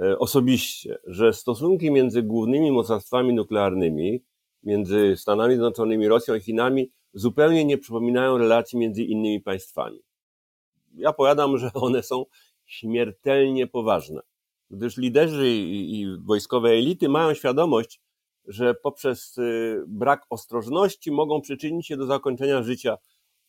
E, 0.00 0.18
osobiście, 0.18 0.98
że 1.04 1.32
stosunki 1.32 1.90
między 1.90 2.22
głównymi 2.22 2.72
mocarstwami 2.72 3.34
nuklearnymi, 3.34 4.24
między 4.62 5.16
Stanami 5.16 5.54
Zjednoczonymi, 5.54 6.08
Rosją 6.08 6.34
i 6.34 6.40
Chinami, 6.40 6.90
zupełnie 7.14 7.64
nie 7.64 7.78
przypominają 7.78 8.38
relacji 8.38 8.78
między 8.78 9.02
innymi 9.02 9.40
państwami. 9.40 10.02
Ja 10.94 11.12
powiadam, 11.12 11.58
że 11.58 11.70
one 11.88 12.02
są 12.02 12.24
śmiertelnie 12.66 13.66
poważne, 13.66 14.20
gdyż 14.70 14.96
liderzy 14.96 15.48
i, 15.50 16.06
wojskowe 16.20 16.68
elity 16.68 17.08
mają 17.08 17.34
świadomość, 17.34 18.00
że 18.44 18.74
poprzez 18.74 19.38
y, 19.38 19.84
brak 19.86 20.26
ostrożności 20.30 21.10
mogą 21.10 21.40
przyczynić 21.40 21.86
się 21.86 21.96
do 21.96 22.06
zakończenia 22.06 22.62
życia 22.62 22.96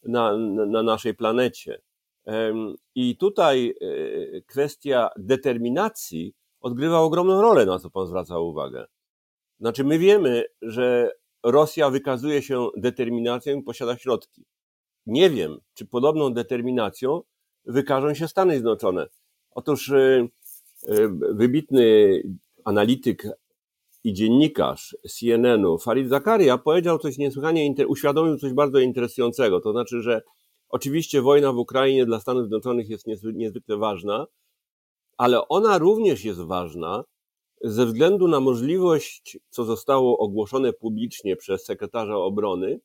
na, 0.03 0.37
na, 0.37 0.65
na 0.65 0.83
naszej 0.83 1.15
planecie. 1.15 1.81
I 2.95 3.17
tutaj 3.17 3.73
y, 3.81 4.43
kwestia 4.47 5.09
determinacji 5.17 6.33
odgrywa 6.61 6.99
ogromną 6.99 7.41
rolę, 7.41 7.65
na 7.65 7.79
co 7.79 7.89
pan 7.89 8.07
zwraca 8.07 8.39
uwagę. 8.39 8.85
Znaczy, 9.59 9.83
my 9.83 9.99
wiemy, 9.99 10.43
że 10.61 11.11
Rosja 11.43 11.89
wykazuje 11.89 12.41
się 12.41 12.69
determinacją 12.77 13.57
i 13.57 13.63
posiada 13.63 13.97
środki. 13.97 14.45
Nie 15.05 15.29
wiem, 15.29 15.57
czy 15.73 15.85
podobną 15.85 16.33
determinacją 16.33 17.21
wykażą 17.65 18.13
się 18.13 18.27
Stany 18.27 18.53
Zjednoczone. 18.53 19.07
Otóż 19.51 19.89
y, 19.89 20.29
y, 20.89 21.09
wybitny 21.31 22.21
analityk 22.65 23.23
i 24.03 24.13
dziennikarz 24.13 24.97
CNN-u 25.09 25.77
Farid 25.77 26.09
Zakaria 26.09 26.57
powiedział 26.57 26.99
coś 26.99 27.17
niesłychanie, 27.17 27.75
uświadomił 27.87 28.37
coś 28.37 28.53
bardzo 28.53 28.79
interesującego. 28.79 29.61
To 29.61 29.71
znaczy, 29.71 30.01
że 30.01 30.21
oczywiście 30.69 31.21
wojna 31.21 31.53
w 31.53 31.57
Ukrainie 31.57 32.05
dla 32.05 32.19
Stanów 32.19 32.41
Zjednoczonych 32.41 32.89
jest 32.89 33.05
niezwykle 33.33 33.77
ważna, 33.77 34.27
ale 35.17 35.47
ona 35.47 35.77
również 35.77 36.25
jest 36.25 36.41
ważna 36.41 37.03
ze 37.61 37.85
względu 37.85 38.27
na 38.27 38.39
możliwość, 38.39 39.37
co 39.49 39.63
zostało 39.63 40.17
ogłoszone 40.17 40.73
publicznie 40.73 41.35
przez 41.35 41.65
sekretarza 41.65 42.17
obrony, 42.17 42.79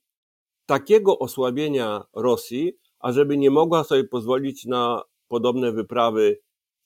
takiego 0.67 1.19
osłabienia 1.19 2.05
Rosji, 2.15 2.73
ażeby 2.99 3.37
nie 3.37 3.51
mogła 3.51 3.85
sobie 3.85 4.05
pozwolić 4.05 4.65
na 4.65 5.03
podobne 5.29 5.73
wyprawy 5.73 6.41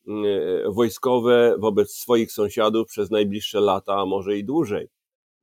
mm, 0.07 0.25
e, 0.25 0.71
wojskowe 0.71 1.57
wobec 1.59 1.91
swoich 1.91 2.33
sąsiadów 2.33 2.89
przez 2.89 3.11
najbliższe 3.11 3.61
lata, 3.61 3.95
a 3.95 4.07
może 4.07 4.39
i 4.39 4.45
dłużej. 4.45 4.89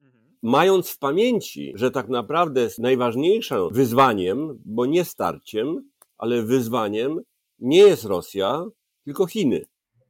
Mhm. 0.02 0.38
Mając 0.42 0.90
w 0.90 1.00
pamięci, 1.00 1.74
że 1.76 1.92
tak 1.92 2.10
naprawdę 2.10 2.70
najważniejszym 2.78 3.70
wyzwaniem, 3.72 4.62
bo 4.66 4.86
nie 4.86 5.06
starciem, 5.06 5.90
ale 6.18 6.42
wyzwaniem 6.42 7.22
nie 7.60 7.80
jest 7.80 8.06
Rosja, 8.06 8.66
tylko 9.06 9.26
Chiny. 9.28 9.66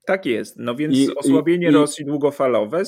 Tak 0.05 0.25
jest. 0.25 0.55
No 0.57 0.75
więc 0.75 0.97
I, 0.97 1.15
osłabienie 1.15 1.67
i, 1.67 1.71
Rosji 1.71 2.05
długofalowe 2.05 2.83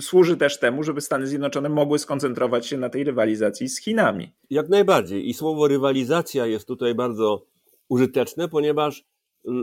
służy 0.00 0.36
też 0.36 0.58
temu, 0.58 0.82
żeby 0.82 1.00
Stany 1.00 1.26
Zjednoczone 1.26 1.68
mogły 1.68 1.98
skoncentrować 1.98 2.66
się 2.66 2.78
na 2.78 2.88
tej 2.88 3.04
rywalizacji 3.04 3.68
z 3.68 3.80
Chinami. 3.80 4.32
Jak 4.50 4.68
najbardziej. 4.68 5.28
I 5.28 5.34
słowo 5.34 5.68
rywalizacja 5.68 6.46
jest 6.46 6.68
tutaj 6.68 6.94
bardzo 6.94 7.46
użyteczne, 7.88 8.48
ponieważ 8.48 9.04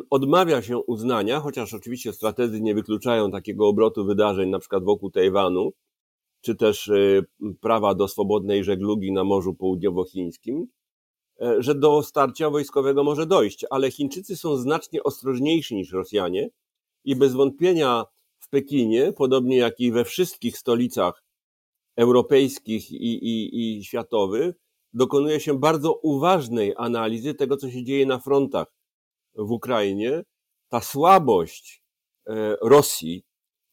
odmawia 0.10 0.62
się 0.62 0.78
uznania, 0.78 1.40
chociaż 1.40 1.74
oczywiście 1.74 2.14
strategzy 2.14 2.62
nie 2.62 2.76
wykluczają 2.76 3.32
takiego 3.32 3.68
obrotu 3.68 4.06
wydarzeń, 4.06 4.50
na 4.50 4.60
przykład 4.60 4.84
wokół 4.84 5.12
Tajwanu, 5.12 5.74
czy 6.42 6.56
też 6.56 6.88
y, 6.88 7.26
prawa 7.62 7.96
do 7.96 8.08
swobodnej 8.08 8.64
żeglugi 8.64 9.12
na 9.12 9.24
Morzu 9.24 9.54
Południowochińskim, 9.54 10.68
e, 11.42 11.56
że 11.64 11.76
do 11.76 12.04
starcia 12.04 12.50
wojskowego 12.50 13.04
może 13.04 13.26
dojść, 13.26 13.66
ale 13.70 13.92
Chińczycy 13.92 14.38
są 14.38 14.58
znacznie 14.58 15.04
ostrożniejsi 15.04 15.76
niż 15.76 15.92
Rosjanie 15.92 16.50
i 17.04 17.16
bez 17.16 17.34
wątpienia 17.34 18.06
w 18.40 18.50
Pekinie, 18.50 19.14
podobnie 19.14 19.58
jak 19.58 19.80
i 19.80 19.92
we 19.92 20.06
wszystkich 20.06 20.58
stolicach 20.58 21.24
europejskich 21.96 22.92
i, 22.92 23.14
i, 23.14 23.78
i 23.80 23.84
światowych, 23.84 24.56
dokonuje 24.94 25.40
się 25.40 25.60
bardzo 25.60 25.94
uważnej 25.94 26.74
analizy 26.78 27.34
tego, 27.34 27.58
co 27.58 27.72
się 27.72 27.84
dzieje 27.84 28.06
na 28.06 28.20
frontach 28.20 28.68
w 29.36 29.52
Ukrainie. 29.52 30.24
Ta 30.70 30.82
słabość 30.82 31.84
e, 32.28 32.58
Rosji, 32.62 33.24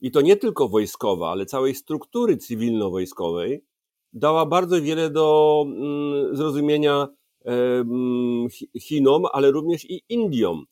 i 0.01 0.11
to 0.11 0.21
nie 0.21 0.37
tylko 0.37 0.69
wojskowa, 0.69 1.31
ale 1.31 1.47
całej 1.47 1.75
struktury 1.75 2.37
cywilno-wojskowej, 2.37 3.59
dała 4.13 4.47
bardzo 4.47 4.83
wiele 4.83 5.11
do 5.11 5.65
mm, 5.67 6.37
zrozumienia 6.37 7.09
e, 7.45 7.51
mm, 7.51 8.49
Chinom, 8.81 9.23
ale 9.33 9.51
również 9.51 9.91
i 9.91 10.03
Indiom. 10.09 10.65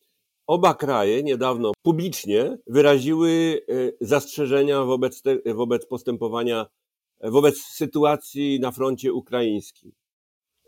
Oba 0.47 0.75
kraje 0.75 1.23
niedawno 1.23 1.73
publicznie 1.83 2.59
wyraziły 2.67 3.61
e, 3.69 3.75
zastrzeżenia 4.01 4.85
wobec, 4.85 5.23
te, 5.23 5.37
wobec 5.55 5.87
postępowania, 5.87 6.67
wobec 7.21 7.59
sytuacji 7.59 8.61
na 8.61 8.71
froncie 8.71 9.13
ukraińskim. 9.13 9.93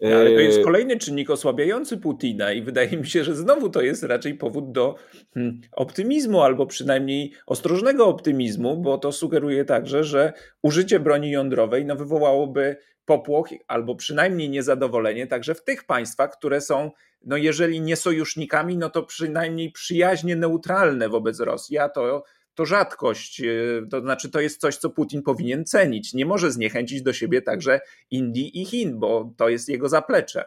No, 0.00 0.16
ale 0.16 0.30
to 0.30 0.40
jest 0.40 0.58
e, 0.58 0.62
kolejny 0.62 0.96
czynnik 0.96 1.30
osłabiający 1.30 1.96
Putina 1.96 2.52
i 2.52 2.62
wydaje 2.62 2.96
mi 2.96 3.06
się, 3.06 3.24
że 3.24 3.36
znowu 3.36 3.70
to 3.70 3.82
jest 3.82 4.02
raczej 4.02 4.34
powód 4.34 4.72
do 4.72 4.94
hmm, 5.34 5.60
optymizmu 5.72 6.40
albo 6.40 6.66
przynajmniej 6.66 7.32
ostrożnego 7.46 8.06
optymizmu, 8.06 8.76
bo 8.76 8.98
to 8.98 9.12
sugeruje 9.12 9.64
także, 9.64 10.04
że 10.04 10.32
użycie 10.62 11.00
broni 11.00 11.30
jądrowej 11.30 11.84
no, 11.84 11.96
wywołałoby 11.96 12.76
popłoch 13.04 13.48
albo 13.68 13.94
przynajmniej 13.94 14.50
niezadowolenie 14.50 15.26
także 15.26 15.54
w 15.54 15.64
tych 15.64 15.84
państwach, 15.84 16.30
które 16.30 16.60
są, 16.60 16.90
no 17.26 17.36
jeżeli 17.36 17.80
nie 17.80 17.96
sojusznikami, 17.96 18.78
no 18.78 18.90
to 18.90 19.02
przynajmniej 19.02 19.72
przyjaźnie 19.72 20.36
neutralne 20.36 21.08
wobec 21.08 21.40
Rosji, 21.40 21.78
a 21.78 21.88
to 21.88 22.24
to 22.54 22.64
rzadkość, 22.64 23.42
to 23.90 24.00
znaczy 24.00 24.30
to 24.30 24.40
jest 24.40 24.60
coś, 24.60 24.76
co 24.76 24.90
Putin 24.90 25.22
powinien 25.22 25.64
cenić. 25.64 26.14
Nie 26.14 26.26
może 26.26 26.50
zniechęcić 26.50 27.02
do 27.02 27.12
siebie 27.12 27.42
także 27.42 27.80
Indii 28.10 28.60
i 28.62 28.64
Chin, 28.64 28.98
bo 28.98 29.32
to 29.36 29.48
jest 29.48 29.68
jego 29.68 29.88
zaplecze. 29.88 30.44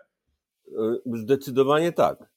Zdecydowanie 1.05 1.91
tak. 1.91 2.29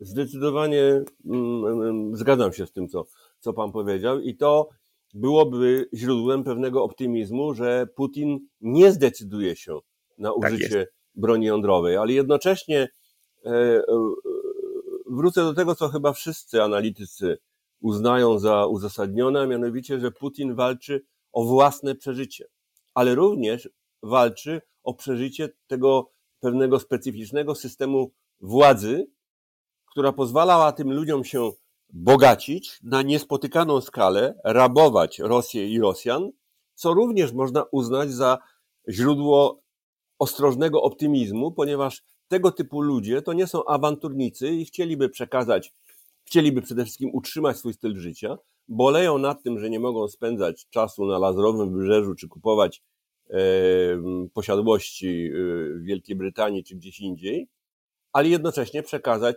Zdecydowanie 0.00 1.04
mm, 1.24 1.64
mm, 1.66 2.16
zgadzam 2.16 2.52
się 2.52 2.66
z 2.66 2.72
tym, 2.72 2.88
co, 2.88 3.04
co 3.38 3.52
pan 3.52 3.72
powiedział, 3.72 4.20
i 4.20 4.36
to 4.36 4.68
byłoby 5.14 5.88
źródłem 5.94 6.44
pewnego 6.44 6.84
optymizmu, 6.84 7.54
że 7.54 7.86
Putin 7.96 8.38
nie 8.60 8.92
zdecyduje 8.92 9.56
się 9.56 9.78
na 10.18 10.32
tak 10.40 10.52
użycie 10.52 10.78
tak 10.78 10.94
broni 11.14 11.46
jądrowej, 11.46 11.96
ale 11.96 12.12
jednocześnie 12.12 12.78
e, 12.78 12.84
e, 12.84 12.88
wrócę 15.06 15.42
do 15.42 15.54
tego, 15.54 15.74
co 15.74 15.88
chyba 15.88 16.12
wszyscy 16.12 16.62
analitycy 16.62 17.38
uznają 17.80 18.38
za 18.38 18.66
uzasadnione, 18.66 19.40
a 19.40 19.46
mianowicie, 19.46 20.00
że 20.00 20.10
Putin 20.10 20.54
walczy 20.54 21.04
o 21.32 21.44
własne 21.44 21.94
przeżycie, 21.94 22.46
ale 22.94 23.14
również 23.14 23.68
walczy 24.02 24.60
o 24.82 24.94
przeżycie 24.94 25.48
tego 25.66 26.10
pewnego 26.40 26.78
specyficznego 26.78 27.54
systemu 27.54 28.12
władzy, 28.40 29.06
która 29.86 30.12
pozwalała 30.12 30.72
tym 30.72 30.92
ludziom 30.92 31.24
się 31.24 31.50
bogacić 31.92 32.78
na 32.82 33.02
niespotykaną 33.02 33.80
skalę, 33.80 34.34
rabować 34.44 35.18
Rosję 35.18 35.68
i 35.68 35.80
Rosjan, 35.80 36.30
co 36.74 36.94
również 36.94 37.32
można 37.32 37.64
uznać 37.72 38.12
za 38.12 38.38
źródło 38.88 39.62
ostrożnego 40.18 40.82
optymizmu, 40.82 41.52
ponieważ 41.52 42.02
tego 42.32 42.52
typu 42.52 42.80
ludzie 42.80 43.22
to 43.22 43.32
nie 43.32 43.46
są 43.46 43.64
awanturnicy 43.64 44.48
i 44.48 44.64
chcieliby 44.64 45.08
przekazać, 45.08 45.74
chcieliby 46.24 46.62
przede 46.62 46.84
wszystkim 46.84 47.10
utrzymać 47.12 47.56
swój 47.56 47.72
styl 47.72 47.96
życia, 47.96 48.38
boleją 48.68 49.18
nad 49.18 49.42
tym, 49.42 49.58
że 49.58 49.70
nie 49.70 49.80
mogą 49.80 50.08
spędzać 50.08 50.66
czasu 50.70 51.06
na 51.06 51.18
Lazurowym 51.18 51.72
Wybrzeżu 51.72 52.14
czy 52.14 52.28
kupować 52.28 52.82
e, 53.30 53.36
posiadłości 54.34 55.26
e, 55.26 55.30
w 55.78 55.82
Wielkiej 55.82 56.16
Brytanii 56.16 56.64
czy 56.64 56.76
gdzieś 56.76 57.00
indziej, 57.00 57.48
ale 58.12 58.28
jednocześnie 58.28 58.82
przekazać 58.82 59.36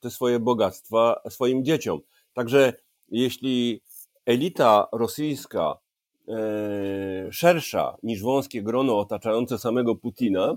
te 0.00 0.10
swoje 0.10 0.40
bogactwa 0.40 1.20
swoim 1.28 1.64
dzieciom. 1.64 2.00
Także 2.32 2.72
jeśli 3.08 3.82
elita 4.26 4.88
rosyjska 4.92 5.78
e, 6.28 7.32
szersza 7.32 7.96
niż 8.02 8.22
wąskie 8.22 8.62
grono 8.62 8.98
otaczające 8.98 9.58
samego 9.58 9.94
Putina, 9.94 10.56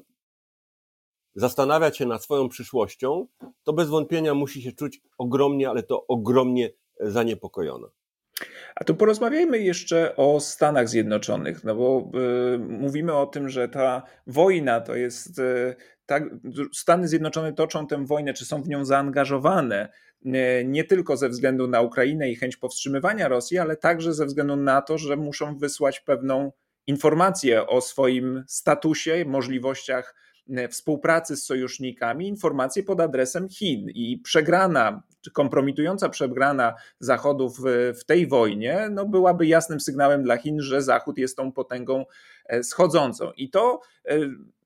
zastanawiać 1.36 1.98
się 1.98 2.06
nad 2.06 2.24
swoją 2.24 2.50
przyszłością, 2.50 3.28
to 3.64 3.74
bez 3.74 3.90
wątpienia 3.90 4.34
musi 4.34 4.62
się 4.62 4.72
czuć 4.72 5.02
ogromnie, 5.18 5.70
ale 5.70 5.84
to 5.84 6.08
ogromnie 6.08 6.70
zaniepokojona. 7.00 7.88
A 8.76 8.84
tu 8.84 8.96
porozmawiajmy 8.96 9.60
jeszcze 9.60 10.16
o 10.16 10.40
Stanach 10.40 10.90
Zjednoczonych, 10.90 11.64
no 11.64 11.76
bo 11.76 12.12
y, 12.56 12.60
mówimy 12.60 13.14
o 13.14 13.26
tym, 13.26 13.50
że 13.50 13.70
ta 13.70 14.04
wojna 14.28 14.82
to 14.82 14.96
jest 14.96 15.40
y, 15.40 15.76
tak, 16.06 16.24
Stany 16.74 17.08
Zjednoczone 17.08 17.54
toczą 17.54 17.88
tę 17.88 18.06
wojnę, 18.06 18.34
czy 18.34 18.46
są 18.46 18.62
w 18.64 18.68
nią 18.68 18.86
zaangażowane, 18.86 19.90
nie 20.66 20.84
tylko 20.84 21.18
ze 21.18 21.30
względu 21.30 21.68
na 21.68 21.82
Ukrainę 21.82 22.30
i 22.32 22.36
chęć 22.36 22.58
powstrzymywania 22.58 23.28
Rosji, 23.28 23.58
ale 23.58 23.78
także 23.78 24.14
ze 24.14 24.26
względu 24.26 24.56
na 24.56 24.82
to, 24.82 24.98
że 24.98 25.18
muszą 25.18 25.58
wysłać 25.58 26.00
pewną 26.00 26.52
informację 26.88 27.68
o 27.68 27.82
swoim 27.82 28.44
statusie, 28.48 29.26
możliwościach 29.28 30.16
E, 30.16 30.33
współpracy 30.70 31.38
z 31.38 31.44
sojusznikami 31.44 32.28
informacje 32.28 32.84
pod 32.84 33.00
adresem 33.00 33.50
Chin 33.50 33.90
i 33.90 34.18
przegrana, 34.24 35.04
kompromitująca 35.34 36.10
przegrana 36.10 36.74
Zachodu 37.00 37.50
w, 37.50 37.62
w 38.00 38.04
tej 38.06 38.28
wojnie 38.28 38.88
no 38.92 39.06
byłaby 39.06 39.48
jasnym 39.48 39.80
sygnałem 39.80 40.24
dla 40.24 40.38
Chin, 40.38 40.62
że 40.62 40.82
Zachód 40.82 41.18
jest 41.18 41.38
tą 41.38 41.52
potęgą 41.52 42.06
e, 42.46 42.64
schodzącą. 42.64 43.32
I 43.38 43.50
to 43.50 43.82
e, 44.06 44.18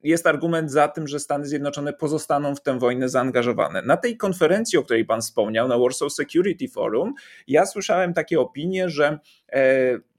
jest 0.04 0.28
argument 0.28 0.72
za 0.72 0.88
tym, 0.88 1.08
że 1.08 1.20
Stany 1.20 1.46
Zjednoczone 1.46 1.94
pozostaną 1.94 2.56
w 2.56 2.62
tę 2.62 2.80
wojnę 2.80 3.10
zaangażowane. 3.10 3.82
Na 3.82 3.98
tej 3.98 4.18
konferencji, 4.18 4.80
o 4.80 4.84
której 4.84 5.06
Pan 5.06 5.22
wspomniał, 5.22 5.68
na 5.68 5.78
Warsaw 5.78 6.14
Security 6.14 6.68
Forum, 6.68 7.14
ja 7.48 7.66
słyszałem 7.66 8.14
takie 8.14 8.40
opinie, 8.40 8.90
że 8.90 9.20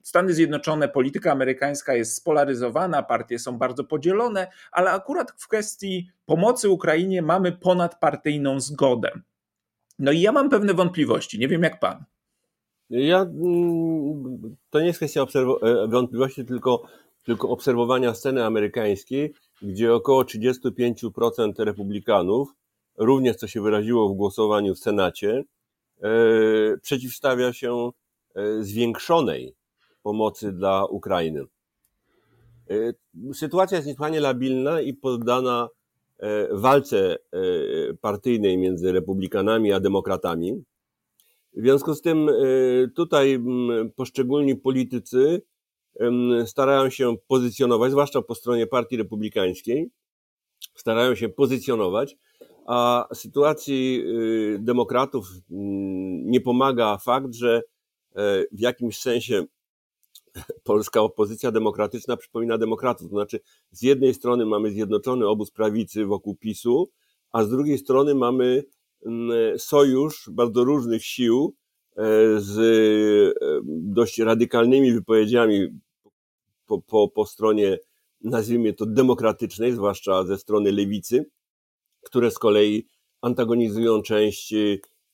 Stany 0.03 0.33
Zjednoczone, 0.33 0.87
polityka 0.87 1.31
amerykańska 1.31 1.93
jest 1.93 2.15
spolaryzowana, 2.15 3.03
partie 3.03 3.39
są 3.39 3.57
bardzo 3.57 3.83
podzielone, 3.83 4.47
ale 4.71 4.91
akurat 4.91 5.31
w 5.37 5.47
kwestii 5.47 6.11
pomocy 6.25 6.69
Ukrainie 6.69 7.21
mamy 7.21 7.51
ponadpartyjną 7.51 8.59
zgodę. 8.59 9.11
No 9.99 10.11
i 10.11 10.21
ja 10.21 10.31
mam 10.31 10.49
pewne 10.49 10.73
wątpliwości, 10.73 11.39
nie 11.39 11.47
wiem 11.47 11.63
jak 11.63 11.79
pan. 11.79 12.05
Ja, 12.89 13.21
mm, 13.21 14.55
to 14.69 14.79
nie 14.79 14.85
jest 14.85 14.99
kwestia 14.99 15.25
e, 15.61 15.87
wątpliwości, 15.87 16.45
tylko, 16.45 16.83
tylko 17.23 17.49
obserwowania 17.49 18.13
sceny 18.13 18.45
amerykańskiej, 18.45 19.33
gdzie 19.61 19.93
około 19.93 20.23
35% 20.23 21.63
republikanów, 21.63 22.49
również 22.97 23.35
co 23.35 23.47
się 23.47 23.61
wyraziło 23.61 24.09
w 24.09 24.17
głosowaniu 24.17 24.75
w 24.75 24.79
Senacie, 24.79 25.43
e, 26.01 26.09
przeciwstawia 26.81 27.53
się 27.53 27.91
e, 28.35 28.63
zwiększonej 28.63 29.55
pomocy 30.03 30.51
dla 30.51 30.85
Ukrainy. 30.85 31.43
Sytuacja 33.33 33.77
jest 33.77 33.87
niesłychanie 33.87 34.19
labilna 34.19 34.81
i 34.81 34.93
poddana 34.93 35.69
walce 36.51 37.15
e, 37.15 37.17
partyjnej 38.01 38.57
między 38.57 38.91
republikanami 38.91 39.73
a 39.73 39.79
demokratami. 39.79 40.63
W 41.53 41.61
związku 41.61 41.95
z 41.95 42.01
tym 42.01 42.29
tutaj 42.95 43.43
poszczególni 43.95 44.55
politycy 44.55 45.41
starają 46.45 46.89
się 46.89 47.15
pozycjonować, 47.27 47.91
zwłaszcza 47.91 48.21
po 48.21 48.35
stronie 48.35 48.67
Partii 48.67 48.97
Republikańskiej, 48.97 49.89
starają 50.75 51.15
się 51.15 51.29
pozycjonować, 51.29 52.17
a 52.65 53.07
sytuacji 53.13 54.03
demokratów 54.59 55.27
nie 56.25 56.41
pomaga 56.41 56.97
fakt, 56.97 57.33
że 57.33 57.61
w 58.51 58.59
jakimś 58.59 58.99
sensie 58.99 59.45
polska 60.63 61.01
opozycja 61.01 61.51
demokratyczna 61.51 62.17
przypomina 62.17 62.57
demokratów. 62.57 63.07
To 63.09 63.15
znaczy, 63.15 63.39
z 63.71 63.81
jednej 63.81 64.13
strony 64.13 64.45
mamy 64.45 64.71
zjednoczony 64.71 65.27
obóz 65.27 65.51
prawicy 65.51 66.05
wokół 66.05 66.35
PiSu, 66.35 66.89
a 67.31 67.43
z 67.43 67.49
drugiej 67.49 67.77
strony 67.77 68.15
mamy 68.15 68.63
mm, 69.05 69.59
sojusz 69.59 70.29
bardzo 70.31 70.63
różnych 70.63 71.05
sił 71.05 71.55
e, 71.95 72.03
z 72.39 72.57
e, 72.59 73.59
dość 73.65 74.19
radykalnymi 74.19 74.93
wypowiedziami 74.93 75.67
po, 76.65 76.81
po, 76.81 77.07
po 77.07 77.25
stronie, 77.25 77.79
nazwijmy 78.21 78.73
to, 78.73 78.85
demokratycznej, 78.85 79.73
zwłaszcza 79.73 80.23
ze 80.23 80.37
strony 80.37 80.71
lewicy, 80.71 81.25
które 82.01 82.31
z 82.31 82.39
kolei 82.39 82.87
antagonizują 83.21 84.01
część 84.01 84.53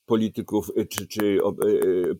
polityków 0.05 0.71
czy, 0.89 1.07
czy 1.07 1.39
e, 1.43 2.15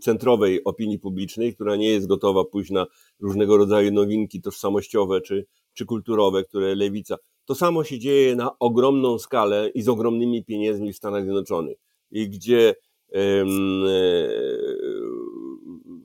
centrowej 0.00 0.64
opinii 0.64 0.98
publicznej, 0.98 1.54
która 1.54 1.76
nie 1.76 1.88
jest 1.88 2.06
gotowa 2.06 2.44
pójść 2.44 2.70
na 2.70 2.86
różnego 3.20 3.56
rodzaju 3.56 3.92
nowinki 3.92 4.40
tożsamościowe 4.40 5.20
czy, 5.20 5.46
czy 5.74 5.86
kulturowe, 5.86 6.44
które 6.44 6.74
lewica. 6.74 7.16
To 7.44 7.54
samo 7.54 7.84
się 7.84 7.98
dzieje 7.98 8.36
na 8.36 8.58
ogromną 8.58 9.18
skalę 9.18 9.70
i 9.74 9.82
z 9.82 9.88
ogromnymi 9.88 10.44
pieniędzmi 10.44 10.92
w 10.92 10.96
Stanach 10.96 11.22
Zjednoczonych. 11.22 11.78
I 12.10 12.28
gdzie 12.30 12.74
um, 13.08 13.84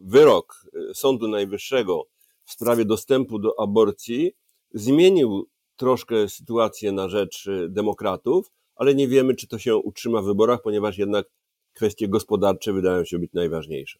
wyrok 0.03 0.65
Sądu 0.93 1.27
Najwyższego 1.27 2.07
w 2.43 2.51
sprawie 2.51 2.85
dostępu 2.85 3.39
do 3.39 3.59
aborcji 3.59 4.31
zmienił 4.73 5.47
troszkę 5.75 6.29
sytuację 6.29 6.91
na 6.91 7.09
rzecz 7.09 7.49
demokratów, 7.69 8.51
ale 8.75 8.95
nie 8.95 9.07
wiemy, 9.07 9.35
czy 9.35 9.47
to 9.47 9.57
się 9.57 9.77
utrzyma 9.77 10.21
w 10.21 10.25
wyborach, 10.25 10.61
ponieważ 10.61 10.97
jednak 10.97 11.25
kwestie 11.73 12.07
gospodarcze 12.07 12.73
wydają 12.73 13.05
się 13.05 13.19
być 13.19 13.33
najważniejsze. 13.33 13.99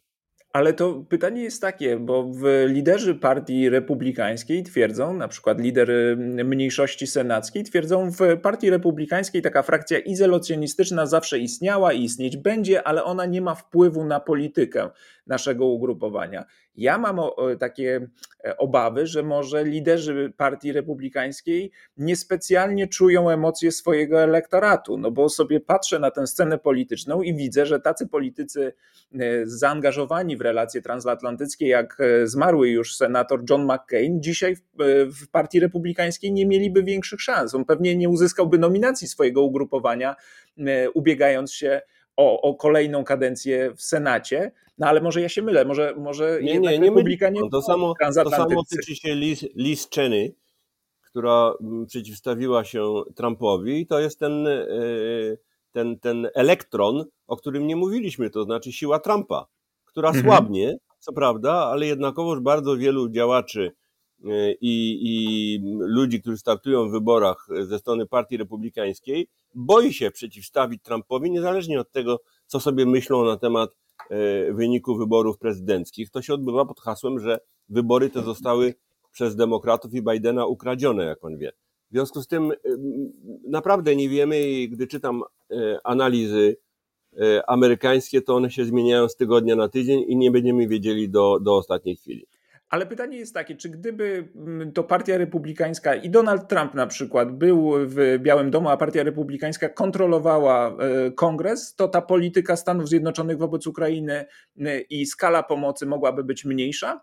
Ale 0.54 0.74
to 0.74 1.06
pytanie 1.10 1.44
jest 1.44 1.62
takie, 1.62 1.98
bo 1.98 2.32
liderzy 2.68 3.16
partii 3.16 3.70
republikańskiej 3.70 4.64
twierdzą, 4.64 5.14
na 5.14 5.28
przykład 5.28 5.60
lider 5.60 6.18
mniejszości 6.46 7.08
senackiej, 7.08 7.64
twierdzą, 7.64 8.12
w 8.12 8.20
partii 8.42 8.70
republikańskiej 8.70 9.42
taka 9.42 9.64
frakcja 9.64 10.00
izolacjonistyczna 10.00 11.06
zawsze 11.06 11.40
istniała 11.40 11.94
i 11.94 12.04
istnieć 12.04 12.38
będzie, 12.38 12.88
ale 12.88 13.04
ona 13.04 13.26
nie 13.26 13.42
ma 13.42 13.56
wpływu 13.56 14.06
na 14.06 14.20
politykę 14.20 14.90
naszego 15.32 15.66
ugrupowania. 15.66 16.46
Ja 16.76 16.98
mam 16.98 17.20
takie 17.60 18.08
e, 18.44 18.58
obawy, 18.58 19.08
że 19.08 19.24
może 19.24 19.64
liderzy 19.64 20.34
partii 20.38 20.72
republikańskiej 20.72 21.72
niespecjalnie 21.98 22.88
czują 22.88 23.30
emocje 23.30 23.72
swojego 23.72 24.22
elektoratu, 24.22 24.98
no 24.98 25.12
bo 25.12 25.30
sobie 25.30 25.60
patrzę 25.60 26.00
na 26.00 26.12
tę 26.12 26.28
scenę 26.28 26.58
polityczną 26.58 27.22
i 27.22 27.36
widzę, 27.36 27.66
że 27.66 27.80
tacy 27.80 28.08
politycy 28.08 28.74
e, 29.14 29.18
zaangażowani 29.46 30.38
w 30.38 30.42
relacje 30.42 30.82
transatlantyckie, 30.82 31.68
jak 31.68 31.98
e, 32.00 32.28
zmarły 32.28 32.70
już 32.70 32.96
senator 32.96 33.42
John 33.50 33.66
McCain, 33.66 34.22
dzisiaj 34.22 34.56
w 35.22 35.28
partii 35.32 35.60
republikańskiej 35.60 36.34
nie 36.34 36.46
mieliby 36.46 36.84
większych 36.84 37.22
szans. 37.22 37.56
On 37.56 37.66
pewnie 37.66 37.96
nie 37.96 38.10
uzyskałby 38.10 38.58
nominacji 38.58 39.08
swojego 39.08 39.42
ugrupowania, 39.42 40.16
ubiegając 40.94 41.54
się 41.54 41.82
o, 42.22 42.42
o 42.42 42.56
kolejną 42.56 43.04
kadencję 43.04 43.74
w 43.76 43.82
Senacie. 43.82 44.52
No 44.78 44.88
ale 44.88 45.02
może 45.02 45.22
ja 45.22 45.30
się 45.30 45.42
mylę, 45.42 45.66
może, 45.66 45.96
może 45.98 46.40
nie, 46.44 46.60
nie, 46.60 46.80
nie 46.80 46.90
Republikanie 46.90 47.42
to 47.52 47.62
samo, 47.62 47.94
to 48.24 48.30
samo 48.30 48.64
tyczy 48.70 48.96
się 48.96 49.16
Liz, 49.16 49.46
Liz 49.56 49.90
Cheney, 49.96 50.36
która 51.02 51.54
mm, 51.62 51.86
przeciwstawiła 51.86 52.64
się 52.64 53.02
Trumpowi 53.16 53.82
i 53.82 53.88
to 53.88 54.00
jest 54.00 54.20
ten, 54.20 54.48
e, 54.48 54.68
ten, 55.72 56.00
ten 56.00 56.28
elektron, 56.36 57.06
o 57.28 57.38
którym 57.38 57.68
nie 57.68 57.76
mówiliśmy, 57.76 58.30
to 58.30 58.44
znaczy 58.44 58.72
siła 58.72 59.00
Trumpa, 59.00 59.48
która 59.86 60.10
mhm. 60.10 60.26
słabnie, 60.26 60.78
co 61.00 61.14
prawda, 61.14 61.54
ale 61.54 61.86
jednakowoż 61.86 62.40
bardzo 62.40 62.78
wielu 62.78 63.10
działaczy 63.10 63.72
i, 64.62 65.00
i 65.02 65.60
ludzi, 65.80 66.22
którzy 66.22 66.38
startują 66.38 66.90
w 66.90 66.92
wyborach 66.92 67.48
ze 67.62 67.80
strony 67.80 68.06
Partii 68.06 68.38
Republikańskiej, 68.38 69.28
boi 69.56 69.94
się 69.94 70.12
przeciwstawić 70.12 70.84
Trumpowi, 70.84 71.32
niezależnie 71.32 71.80
od 71.80 71.92
tego, 71.92 72.20
co 72.46 72.60
sobie 72.60 72.86
myślą 72.86 73.26
na 73.26 73.38
temat 73.38 73.70
e, 74.10 74.54
wyniku 74.54 74.96
wyborów 74.96 75.38
prezydenckich. 75.38 76.10
To 76.10 76.22
się 76.22 76.34
odbywa 76.34 76.66
pod 76.66 76.80
hasłem, 76.80 77.20
że 77.20 77.40
wybory 77.70 78.10
te 78.10 78.22
zostały 78.22 78.74
przez 79.12 79.36
demokratów 79.36 79.94
i 79.94 80.02
Bidena 80.02 80.46
ukradzione, 80.46 81.06
jak 81.06 81.24
on 81.24 81.38
wie. 81.38 81.52
W 81.90 81.94
związku 81.94 82.22
z 82.22 82.28
tym 82.28 82.52
naprawdę 83.48 83.96
nie 83.96 84.10
wiemy 84.10 84.50
i 84.50 84.70
gdy 84.70 84.88
czytam 84.88 85.24
analizy 85.84 86.58
amerykańskie, 87.48 88.22
to 88.22 88.36
one 88.36 88.52
się 88.52 88.66
zmieniają 88.66 89.10
z 89.10 89.16
tygodnia 89.16 89.56
na 89.56 89.70
tydzień 89.70 90.04
i 90.08 90.16
nie 90.16 90.32
będziemy 90.32 90.68
wiedzieli 90.68 91.10
do, 91.10 91.40
do 91.40 91.56
ostatniej 91.56 91.96
chwili. 91.96 92.28
Ale 92.72 92.86
pytanie 92.86 93.18
jest 93.18 93.34
takie, 93.34 93.56
czy 93.56 93.70
gdyby 93.70 94.30
to 94.74 94.84
partia 94.84 95.18
republikańska 95.18 95.96
i 95.96 96.10
Donald 96.10 96.48
Trump 96.48 96.74
na 96.74 96.88
przykład 96.88 97.32
był 97.32 97.72
w 97.86 97.96
Białym 98.20 98.52
Domu, 98.52 98.70
a 98.70 98.78
partia 98.78 99.04
republikańska 99.04 99.70
kontrolowała 99.70 100.78
e, 100.78 101.12
kongres, 101.12 101.76
to 101.76 101.88
ta 101.88 102.02
polityka 102.02 102.56
Stanów 102.56 102.90
Zjednoczonych 102.90 103.38
wobec 103.38 103.68
Ukrainy 103.68 104.26
i 104.90 105.06
skala 105.06 105.44
pomocy 105.44 105.86
mogłaby 105.86 106.24
być 106.24 106.46
mniejsza? 106.46 107.02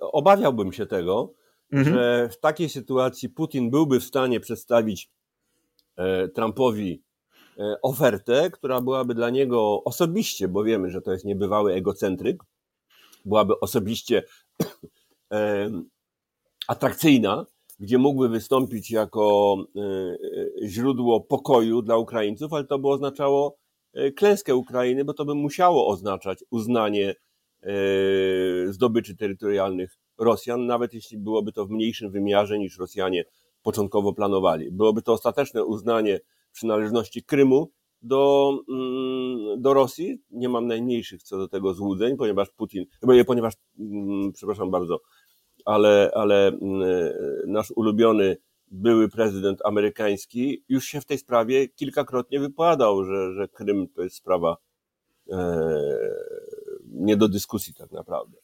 Obawiałbym 0.00 0.72
się 0.72 0.86
tego, 0.86 1.34
mhm. 1.72 1.96
że 1.96 2.28
w 2.28 2.40
takiej 2.40 2.68
sytuacji 2.68 3.28
Putin 3.28 3.70
byłby 3.70 4.00
w 4.00 4.04
stanie 4.04 4.40
przedstawić 4.40 5.10
e, 5.96 6.28
Trumpowi 6.28 7.02
e, 7.58 7.76
ofertę, 7.82 8.50
która 8.50 8.80
byłaby 8.80 9.14
dla 9.14 9.30
niego 9.30 9.84
osobiście, 9.84 10.48
bo 10.48 10.64
wiemy, 10.64 10.90
że 10.90 11.02
to 11.02 11.12
jest 11.12 11.24
niebywały 11.24 11.72
egocentryk, 11.72 12.42
byłaby 13.26 13.60
osobiście 13.60 14.22
e, 15.32 15.70
atrakcyjna, 16.68 17.46
gdzie 17.80 17.98
mógłby 17.98 18.28
wystąpić 18.28 18.90
jako 18.90 19.56
źródło 20.64 21.20
pokoju 21.20 21.82
dla 21.82 21.96
Ukraińców, 21.96 22.52
ale 22.52 22.64
to 22.64 22.78
by 22.78 22.88
oznaczało 22.88 23.56
klęskę 24.16 24.54
Ukrainy, 24.54 25.04
bo 25.04 25.14
to 25.14 25.24
by 25.24 25.34
musiało 25.34 25.88
oznaczać 25.88 26.44
uznanie 26.50 27.14
zdobyczy 28.68 29.16
terytorialnych 29.16 29.98
Rosjan, 30.18 30.66
nawet 30.66 30.94
jeśli 30.94 31.18
byłoby 31.18 31.52
to 31.52 31.66
w 31.66 31.70
mniejszym 31.70 32.10
wymiarze 32.10 32.58
niż 32.58 32.78
Rosjanie 32.78 33.24
początkowo 33.62 34.12
planowali. 34.12 34.72
Byłoby 34.72 35.02
to 35.02 35.12
ostateczne 35.12 35.64
uznanie 35.64 36.20
przynależności 36.52 37.24
Krymu 37.24 37.70
do, 38.02 38.52
mm, 38.68 39.62
do 39.62 39.74
Rosji. 39.74 40.22
Nie 40.30 40.48
mam 40.48 40.66
najmniejszych 40.66 41.22
co 41.22 41.38
do 41.38 41.48
tego 41.48 41.74
złudzeń, 41.74 42.16
ponieważ 42.16 42.50
Putin, 42.50 42.84
ponieważ, 43.26 43.54
mm, 43.78 44.32
przepraszam 44.32 44.70
bardzo, 44.70 45.00
ale, 45.64 46.10
ale 46.14 46.48
mm, 46.48 46.82
nasz 47.46 47.72
ulubiony 47.76 48.36
były 48.70 49.08
prezydent 49.08 49.60
amerykański 49.64 50.64
już 50.68 50.84
się 50.84 51.00
w 51.00 51.06
tej 51.06 51.18
sprawie 51.18 51.68
kilkakrotnie 51.68 52.40
wypowiadał, 52.40 53.04
że, 53.04 53.34
że 53.34 53.48
Krym 53.48 53.88
to 53.88 54.02
jest 54.02 54.16
sprawa 54.16 54.56
e, 55.30 55.70
nie 56.84 57.16
do 57.16 57.28
dyskusji 57.28 57.74
tak 57.74 57.92
naprawdę. 57.92 58.38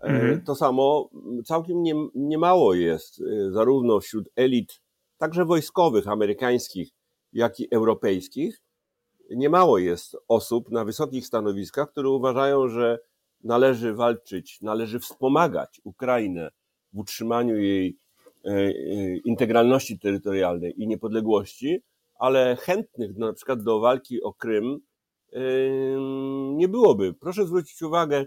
Mhm. 0.00 0.44
To 0.44 0.54
samo 0.54 1.10
całkiem 1.44 1.82
nie, 1.82 1.94
niemało 2.14 2.74
jest, 2.74 3.20
y, 3.20 3.50
zarówno 3.52 4.00
wśród 4.00 4.28
elit, 4.36 4.80
także 5.18 5.44
wojskowych, 5.44 6.08
amerykańskich, 6.08 6.88
jak 7.32 7.60
i 7.60 7.74
europejskich. 7.74 8.62
Niemało 9.30 9.78
jest 9.78 10.16
osób 10.28 10.70
na 10.70 10.84
wysokich 10.84 11.26
stanowiskach, 11.26 11.90
które 11.90 12.08
uważają, 12.08 12.68
że 12.68 12.98
należy 13.44 13.94
walczyć, 13.94 14.60
należy 14.60 14.98
wspomagać 14.98 15.80
Ukrainę 15.84 16.50
w 16.92 16.98
utrzymaniu 16.98 17.56
jej 17.56 17.96
e, 18.44 18.50
e, 18.50 18.72
integralności 19.16 19.98
terytorialnej 19.98 20.82
i 20.82 20.86
niepodległości, 20.86 21.82
ale 22.18 22.56
chętnych 22.56 23.16
na 23.16 23.32
przykład 23.32 23.62
do 23.62 23.80
walki 23.80 24.22
o 24.22 24.32
Krym 24.32 24.80
nie 26.56 26.68
byłoby. 26.68 27.14
Proszę 27.14 27.46
zwrócić 27.46 27.82
uwagę, 27.82 28.24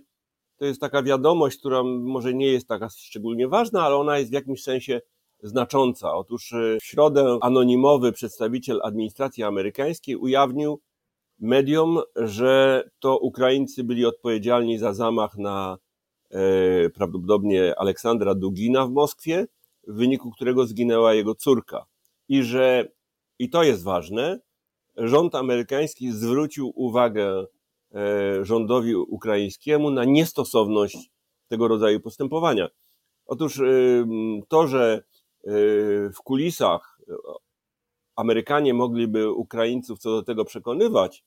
to 0.58 0.66
jest 0.66 0.82
taka 0.82 1.04
wiadomość, 1.04 1.58
która 1.58 1.84
może 1.84 2.34
nie 2.34 2.48
jest 2.48 2.68
taka 2.68 2.90
szczególnie 2.90 3.48
ważna, 3.48 3.84
ale 3.84 3.96
ona 3.96 4.18
jest 4.20 4.32
w 4.32 4.34
jakimś 4.34 4.64
sensie 4.64 5.02
znacząca. 5.44 6.14
Otóż 6.14 6.54
e, 6.54 6.78
w 6.82 6.84
środę 6.84 7.38
anonimowy 7.42 8.12
przedstawiciel 8.12 8.80
administracji 8.84 9.44
amerykańskiej 9.44 10.16
ujawnił 10.16 10.80
mediom, 11.44 12.02
że 12.16 12.84
to 13.00 13.18
Ukraińcy 13.18 13.84
byli 13.84 14.06
odpowiedzialni 14.06 14.78
za 14.78 14.94
zamach 14.94 15.38
na 15.38 15.78
e, 16.32 16.90
prawdopodobnie 16.90 17.80
Aleksandra 17.80 18.36
Dugina 18.36 18.88
w 18.88 18.92
Moskwie, 18.92 19.46
w 19.88 19.96
wyniku 19.96 20.32
którego 20.32 20.68
zginęła 20.68 21.14
jego 21.14 21.36
córka. 21.36 21.86
I 22.30 22.44
że, 22.44 22.88
i 23.40 23.50
to 23.50 23.64
jest 23.64 23.84
ważne, 23.84 24.40
rząd 24.98 25.36
amerykański 25.36 26.12
zwrócił 26.12 26.72
uwagę 26.76 27.46
E, 27.94 28.46
rządowi 28.46 28.96
ukraińskiemu 28.96 29.92
na 29.92 30.06
niestosowność 30.06 31.12
tego 31.48 31.68
rodzaju 31.68 32.00
postępowania. 32.00 32.68
Otóż 33.26 33.60
e, 33.60 33.64
to, 34.48 34.68
że 34.68 35.04
w 36.16 36.18
kulisach 36.24 37.00
Amerykanie 38.16 38.74
mogliby 38.74 39.32
Ukraińców 39.32 40.00
co 40.00 40.10
do 40.10 40.24
tego 40.24 40.46
przekonywać, 40.46 41.24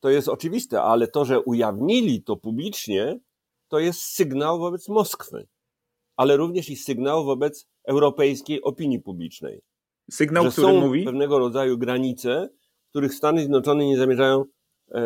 to 0.00 0.10
jest 0.10 0.28
oczywiste, 0.28 0.82
ale 0.82 1.08
to, 1.08 1.24
że 1.24 1.40
ujawnili 1.40 2.22
to 2.22 2.36
publicznie, 2.36 3.20
to 3.68 3.78
jest 3.78 4.00
sygnał 4.00 4.58
wobec 4.58 4.88
Moskwy, 4.88 5.46
ale 6.16 6.36
również 6.36 6.70
i 6.70 6.76
sygnał 6.76 7.24
wobec 7.24 7.66
europejskiej 7.84 8.62
opinii 8.62 9.00
publicznej. 9.00 9.60
Sygnał, 10.10 10.44
że 10.44 10.50
który 10.50 10.66
są 10.66 10.80
mówi? 10.80 11.04
pewnego 11.04 11.38
rodzaju 11.38 11.78
granice, 11.78 12.48
których 12.90 13.14
Stany 13.14 13.40
Zjednoczone 13.40 13.86
nie 13.86 13.96
zamierzają 13.96 14.44
E, 14.94 15.00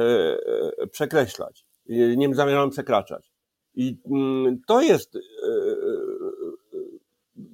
e, 0.78 0.87
przekreślać, 0.87 1.64
nie 2.16 2.35
zamierzam 2.35 2.70
przekraczać. 2.70 3.33
I 3.74 3.96
mm, 4.07 4.61
to 4.66 4.81
jest, 4.83 5.16
e, 5.16 5.20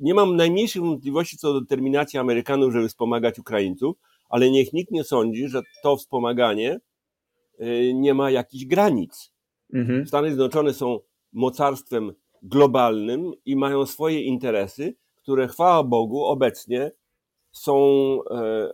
nie 0.01 0.15
mam 0.15 0.37
najmniejszych 0.37 0.83
wątpliwości 0.83 1.39
co 1.39 1.53
do 1.53 1.61
determinacji 1.61 2.19
Amerykanów, 2.19 2.73
żeby 2.73 2.89
wspomagać 2.89 3.39
Ukraińców, 3.39 3.97
ale 4.29 4.51
niech 4.51 4.73
nikt 4.73 4.91
nie 4.91 5.05
sądzi, 5.05 5.49
że 5.49 5.63
to 5.83 5.97
wspomaganie 5.97 6.81
nie 7.95 8.15
ma 8.15 8.31
jakichś 8.31 8.65
granic. 8.65 9.33
Mhm. 9.73 10.07
Stany 10.07 10.29
Zjednoczone 10.29 10.75
są 10.75 11.01
mocarstwem 11.33 12.13
globalnym 12.43 13.33
i 13.45 13.57
mają 13.57 13.87
swoje 13.87 14.23
interesy, 14.23 14.95
które 15.17 15.49
chwała 15.49 15.85
Bogu 15.85 16.25
obecnie 16.25 16.91
są 17.53 17.75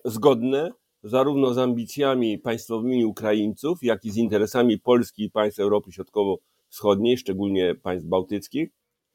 zgodne 0.04 0.72
zarówno 1.02 1.54
z 1.54 1.58
ambicjami 1.58 2.38
państwowymi 2.38 3.04
Ukraińców, 3.04 3.82
jak 3.82 4.04
i 4.04 4.10
z 4.10 4.16
interesami 4.16 4.78
Polski 4.78 5.24
i 5.24 5.30
państw 5.30 5.60
Europy 5.60 5.92
Środkowo-Wschodniej, 5.92 7.18
szczególnie 7.18 7.74
państw 7.74 8.08
bałtyckich, 8.08 8.70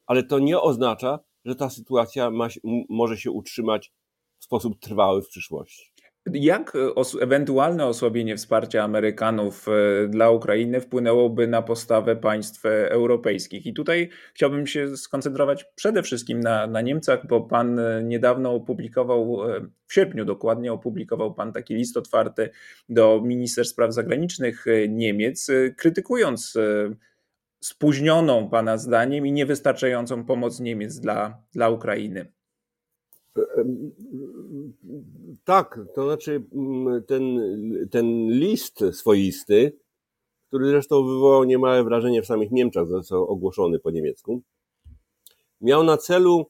ale 0.05 0.23
to 0.23 0.39
nie 0.39 0.59
oznacza, 0.59 1.19
że 1.45 1.55
ta 1.55 1.69
sytuacja 1.69 2.31
ma, 2.31 2.47
może 2.89 3.17
się 3.17 3.31
utrzymać 3.31 3.91
w 4.39 4.43
sposób 4.43 4.79
trwały 4.79 5.21
w 5.21 5.27
przyszłości. 5.27 5.91
Jak 6.33 6.77
os 6.95 7.17
ewentualne 7.21 7.85
osłabienie 7.85 8.37
wsparcia 8.37 8.83
Amerykanów 8.83 9.67
e, 9.67 10.07
dla 10.07 10.29
Ukrainy 10.29 10.81
wpłynęłoby 10.81 11.47
na 11.47 11.61
postawę 11.61 12.15
państw 12.15 12.65
europejskich? 12.65 13.65
I 13.65 13.73
tutaj 13.73 14.09
chciałbym 14.33 14.67
się 14.67 14.97
skoncentrować 14.97 15.65
przede 15.75 16.03
wszystkim 16.03 16.39
na, 16.39 16.67
na 16.67 16.81
Niemcach, 16.81 17.27
bo 17.27 17.41
pan 17.41 17.79
e, 17.79 18.03
niedawno 18.03 18.53
opublikował, 18.53 19.51
e, 19.51 19.61
w 19.87 19.93
sierpniu 19.93 20.25
dokładnie, 20.25 20.73
opublikował 20.73 21.33
pan 21.33 21.53
taki 21.53 21.75
list 21.75 21.97
otwarty 21.97 22.49
do 22.89 23.21
minister 23.25 23.65
spraw 23.65 23.93
zagranicznych 23.93 24.65
Niemiec, 24.89 25.47
krytykując 25.77 26.57
spóźnioną 27.59 28.49
pana 28.49 28.77
zdaniem 28.77 29.27
i 29.27 29.31
niewystarczającą 29.31 30.25
pomoc 30.25 30.59
Niemiec 30.59 30.99
dla, 30.99 31.41
dla 31.53 31.69
Ukrainy. 31.69 32.31
Tak, 35.49 35.79
to 35.95 36.03
znaczy 36.03 36.43
mm, 36.53 37.03
ten, 37.03 37.39
ten 37.91 38.31
list 38.31 38.83
swoisty, 38.91 39.77
który 40.47 40.67
zresztą 40.67 41.03
wywołał 41.03 41.43
niemałe 41.43 41.83
wrażenie 41.83 42.21
w 42.21 42.25
samych 42.25 42.51
Niemczech, 42.51 42.87
został 42.87 43.25
ogłoszony 43.25 43.79
po 43.79 43.91
niemiecku, 43.91 44.41
miał 45.61 45.83
na 45.83 45.97
celu 45.97 46.45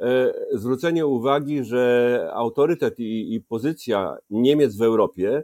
e, 0.00 0.34
zwrócenie 0.52 1.06
uwagi, 1.06 1.64
że 1.64 2.30
autorytet 2.32 2.98
i, 2.98 3.34
i 3.34 3.40
pozycja 3.40 4.16
Niemiec 4.30 4.76
w 4.76 4.82
Europie 4.82 5.42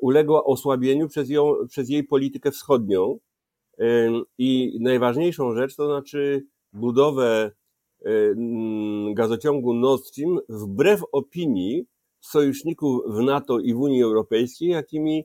uległa 0.00 0.44
osłabieniu 0.44 1.08
przez, 1.08 1.30
ją, 1.30 1.54
przez 1.68 1.88
jej 1.88 2.04
politykę 2.04 2.50
wschodnią. 2.50 3.18
I 4.38 4.78
najważniejszą 4.80 5.54
rzecz 5.54 5.76
to 5.76 5.86
znaczy 5.86 6.46
budowę 6.72 7.50
gazociągu 9.14 9.74
Nord 9.74 10.04
Stream 10.04 10.38
wbrew 10.48 11.02
opinii 11.12 11.86
sojuszników 12.20 13.02
w 13.06 13.22
NATO 13.22 13.60
i 13.60 13.74
w 13.74 13.80
Unii 13.80 14.02
Europejskiej, 14.02 14.68
jakimi 14.68 15.24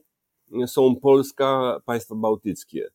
są 0.66 0.96
Polska, 0.96 1.80
państwa 1.86 2.14
bałtyckie. 2.14 2.90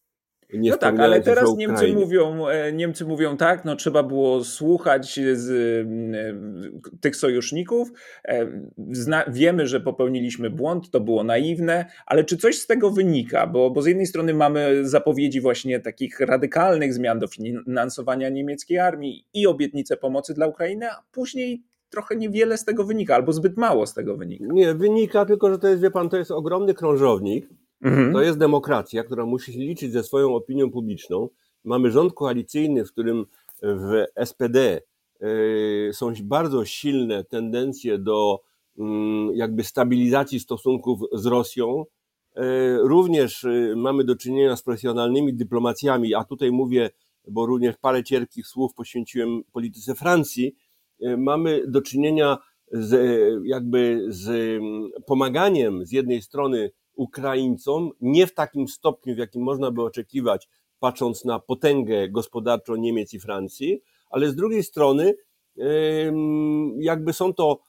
Nie 0.57 0.71
no 0.71 0.77
tak, 0.77 0.99
ale 0.99 1.21
teraz 1.21 1.57
Niemcy 1.57 1.93
mówią, 1.93 2.47
e, 2.47 2.73
Niemcy 2.73 3.05
mówią 3.05 3.37
tak, 3.37 3.65
no 3.65 3.75
trzeba 3.75 4.03
było 4.03 4.43
słuchać 4.43 5.19
z, 5.33 5.49
e, 5.49 6.99
tych 7.01 7.15
sojuszników. 7.15 7.91
E, 8.25 8.47
zna, 8.91 9.25
wiemy, 9.27 9.67
że 9.67 9.79
popełniliśmy 9.79 10.49
błąd, 10.49 10.89
to 10.89 10.99
było 10.99 11.23
naiwne, 11.23 11.85
ale 12.05 12.23
czy 12.23 12.37
coś 12.37 12.57
z 12.57 12.67
tego 12.67 12.91
wynika? 12.91 13.47
Bo, 13.47 13.71
bo 13.71 13.81
z 13.81 13.85
jednej 13.85 14.05
strony 14.05 14.33
mamy 14.33 14.87
zapowiedzi 14.87 15.41
właśnie 15.41 15.79
takich 15.79 16.19
radykalnych 16.19 16.93
zmian 16.93 17.19
do 17.19 17.27
finansowania 17.27 18.29
niemieckiej 18.29 18.79
armii 18.79 19.25
i 19.33 19.47
obietnice 19.47 19.97
pomocy 19.97 20.33
dla 20.33 20.47
Ukrainy, 20.47 20.91
a 20.91 21.03
później 21.11 21.63
trochę 21.89 22.15
niewiele 22.15 22.57
z 22.57 22.65
tego 22.65 22.83
wynika, 22.83 23.15
albo 23.15 23.33
zbyt 23.33 23.57
mało 23.57 23.85
z 23.85 23.93
tego 23.93 24.17
wynika. 24.17 24.45
Nie, 24.47 24.73
wynika 24.73 25.25
tylko, 25.25 25.49
że 25.49 25.59
to 25.59 25.67
jest, 25.67 25.81
wie 25.81 25.91
pan, 25.91 26.09
to 26.09 26.17
jest 26.17 26.31
ogromny 26.31 26.73
krążownik 26.73 27.49
Mhm. 27.85 28.13
To 28.13 28.21
jest 28.21 28.37
demokracja, 28.37 29.03
która 29.03 29.25
musi 29.25 29.53
się 29.53 29.59
liczyć 29.59 29.91
ze 29.91 30.03
swoją 30.03 30.35
opinią 30.35 30.71
publiczną. 30.71 31.29
Mamy 31.63 31.91
rząd 31.91 32.13
koalicyjny, 32.13 32.85
w 32.85 32.91
którym 32.91 33.25
w 33.61 34.05
SPD 34.25 34.81
y, 35.23 35.89
są 35.93 36.13
bardzo 36.23 36.65
silne 36.65 37.23
tendencje 37.23 37.97
do 37.97 38.41
mm, 38.77 39.35
jakby 39.35 39.63
stabilizacji 39.63 40.39
stosunków 40.39 40.99
z 41.13 41.25
Rosją. 41.25 41.85
Y, 42.37 42.41
również 42.81 43.45
mamy 43.75 44.03
do 44.03 44.15
czynienia 44.15 44.55
z 44.55 44.63
profesjonalnymi 44.63 45.33
dyplomacjami, 45.33 46.15
a 46.15 46.23
tutaj 46.23 46.51
mówię, 46.51 46.89
bo 47.27 47.45
również 47.45 47.75
parę 47.81 48.03
cierpkich 48.03 48.47
słów 48.47 48.73
poświęciłem 48.73 49.43
polityce 49.51 49.95
Francji. 49.95 50.55
Mamy 51.17 51.63
do 51.67 51.81
czynienia 51.81 52.37
z, 52.71 52.93
jakby 53.43 54.05
z 54.07 54.29
mm, 54.29 54.89
pomaganiem 55.05 55.85
z 55.85 55.91
jednej 55.91 56.21
strony 56.21 56.71
Ukraińcom, 56.95 57.91
nie 58.01 58.27
w 58.27 58.33
takim 58.33 58.67
stopniu, 58.67 59.15
w 59.15 59.17
jakim 59.17 59.41
można 59.41 59.71
by 59.71 59.81
oczekiwać, 59.81 60.47
patrząc 60.79 61.25
na 61.25 61.39
potęgę 61.39 62.09
gospodarczą 62.09 62.75
Niemiec 62.75 63.13
i 63.13 63.19
Francji, 63.19 63.81
ale 64.09 64.29
z 64.29 64.35
drugiej 64.35 64.63
strony, 64.63 65.13
jakby 66.77 67.13
są 67.13 67.33
to 67.33 67.59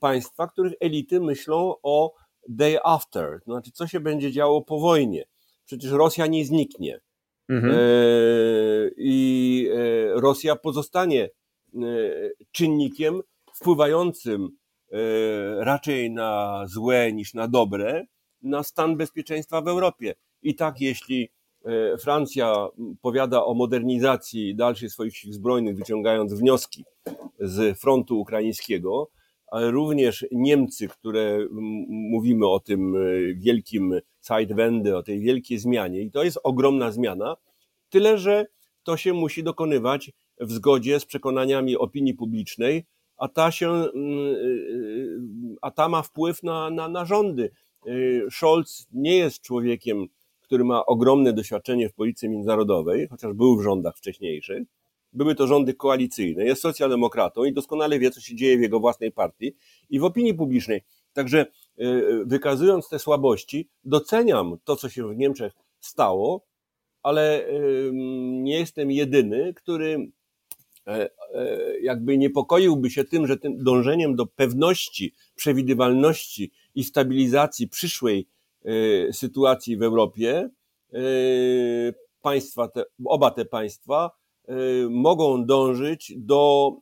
państwa, 0.00 0.46
których 0.48 0.72
elity 0.80 1.20
myślą 1.20 1.74
o 1.82 2.14
day 2.48 2.78
after, 2.84 3.40
to 3.44 3.52
znaczy 3.52 3.70
co 3.70 3.86
się 3.86 4.00
będzie 4.00 4.32
działo 4.32 4.62
po 4.62 4.80
wojnie. 4.80 5.24
Przecież 5.64 5.90
Rosja 5.90 6.26
nie 6.26 6.44
zniknie. 6.44 7.00
Mhm. 7.48 7.74
E, 7.74 7.78
I 8.96 9.68
e, 9.72 10.20
Rosja 10.20 10.56
pozostanie 10.56 11.24
e, 11.24 11.78
czynnikiem 12.52 13.20
wpływającym 13.54 14.48
raczej 15.58 16.10
na 16.10 16.62
złe 16.66 17.12
niż 17.12 17.34
na 17.34 17.48
dobre, 17.48 18.06
na 18.42 18.62
stan 18.62 18.96
bezpieczeństwa 18.96 19.60
w 19.60 19.68
Europie. 19.68 20.14
I 20.42 20.54
tak, 20.54 20.80
jeśli 20.80 21.28
e, 21.64 21.98
Francja 21.98 22.68
powiada 23.02 23.44
o 23.44 23.54
modernizacji 23.54 24.56
dalszej 24.56 24.90
swoich 24.90 25.16
sił 25.16 25.32
zbrojnych, 25.32 25.76
wyciągając 25.76 26.34
wnioski 26.34 26.84
z 27.40 27.80
frontu 27.80 28.20
ukraińskiego, 28.20 29.10
ale 29.46 29.70
również 29.70 30.26
Niemcy, 30.32 30.88
które 30.88 31.38
mówimy 31.88 32.46
o 32.48 32.60
tym 32.60 32.96
e, 32.96 33.00
wielkim 33.34 34.00
Zeitwende, 34.20 34.96
o 34.96 35.02
tej 35.02 35.20
wielkiej 35.20 35.58
zmianie, 35.58 36.02
i 36.02 36.10
to 36.10 36.24
jest 36.24 36.38
ogromna 36.42 36.90
zmiana, 36.90 37.36
tyle 37.90 38.18
że 38.18 38.46
to 38.82 38.96
się 38.96 39.12
musi 39.12 39.42
dokonywać 39.42 40.12
w 40.40 40.52
zgodzie 40.52 41.00
z 41.00 41.04
przekonaniami 41.04 41.76
opinii 41.76 42.14
publicznej, 42.14 42.84
a 43.16 43.28
ta 43.28 43.50
się, 43.50 43.70
mm, 43.70 43.90
y, 43.94 44.38
y, 44.38 45.56
a 45.62 45.70
ta 45.70 45.88
ma 45.88 46.02
wpływ 46.02 46.42
na, 46.42 46.70
na, 46.70 46.88
na 46.88 47.04
rządy. 47.04 47.50
Y, 47.86 48.26
Scholz 48.30 48.86
nie 48.92 49.16
jest 49.16 49.40
człowiekiem, 49.40 50.06
który 50.40 50.64
ma 50.64 50.86
ogromne 50.86 51.32
doświadczenie 51.32 51.88
w 51.88 51.94
polityce 51.94 52.28
międzynarodowej, 52.28 53.08
chociaż 53.08 53.32
był 53.32 53.56
w 53.56 53.62
rządach 53.62 53.96
wcześniejszych. 53.96 54.62
Były 55.12 55.34
to 55.34 55.46
rządy 55.46 55.74
koalicyjne, 55.74 56.44
jest 56.44 56.62
socjaldemokratą 56.62 57.44
i 57.44 57.52
doskonale 57.52 57.98
wie, 57.98 58.10
co 58.10 58.20
się 58.20 58.34
dzieje 58.34 58.58
w 58.58 58.60
jego 58.60 58.80
własnej 58.80 59.12
partii 59.12 59.54
i 59.90 59.98
w 59.98 60.04
opinii 60.04 60.34
publicznej. 60.34 60.82
Także 61.12 61.46
wykazując 62.24 62.88
te 62.88 62.98
słabości, 62.98 63.68
doceniam 63.84 64.56
to, 64.64 64.76
co 64.76 64.88
się 64.88 65.08
w 65.08 65.16
Niemczech 65.16 65.52
stało, 65.80 66.46
ale 67.02 67.46
nie 68.42 68.58
jestem 68.58 68.90
jedyny, 68.90 69.54
który 69.54 70.10
jakby 71.82 72.18
niepokoiłby 72.18 72.90
się 72.90 73.04
tym, 73.04 73.26
że 73.26 73.36
tym 73.36 73.64
dążeniem 73.64 74.16
do 74.16 74.26
pewności, 74.26 75.14
przewidywalności 75.34 76.52
i 76.74 76.84
stabilizacji 76.84 77.68
przyszłej 77.68 78.28
e, 78.64 79.12
sytuacji 79.12 79.76
w 79.76 79.82
Europie, 79.82 80.50
państwa 82.22 82.68
te, 82.68 82.84
oba 83.04 83.30
te 83.30 83.44
państwa 83.44 84.10
mogą 84.90 85.46
dążyć 85.46 86.12
do 86.16 86.72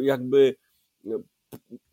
jakby 0.00 0.56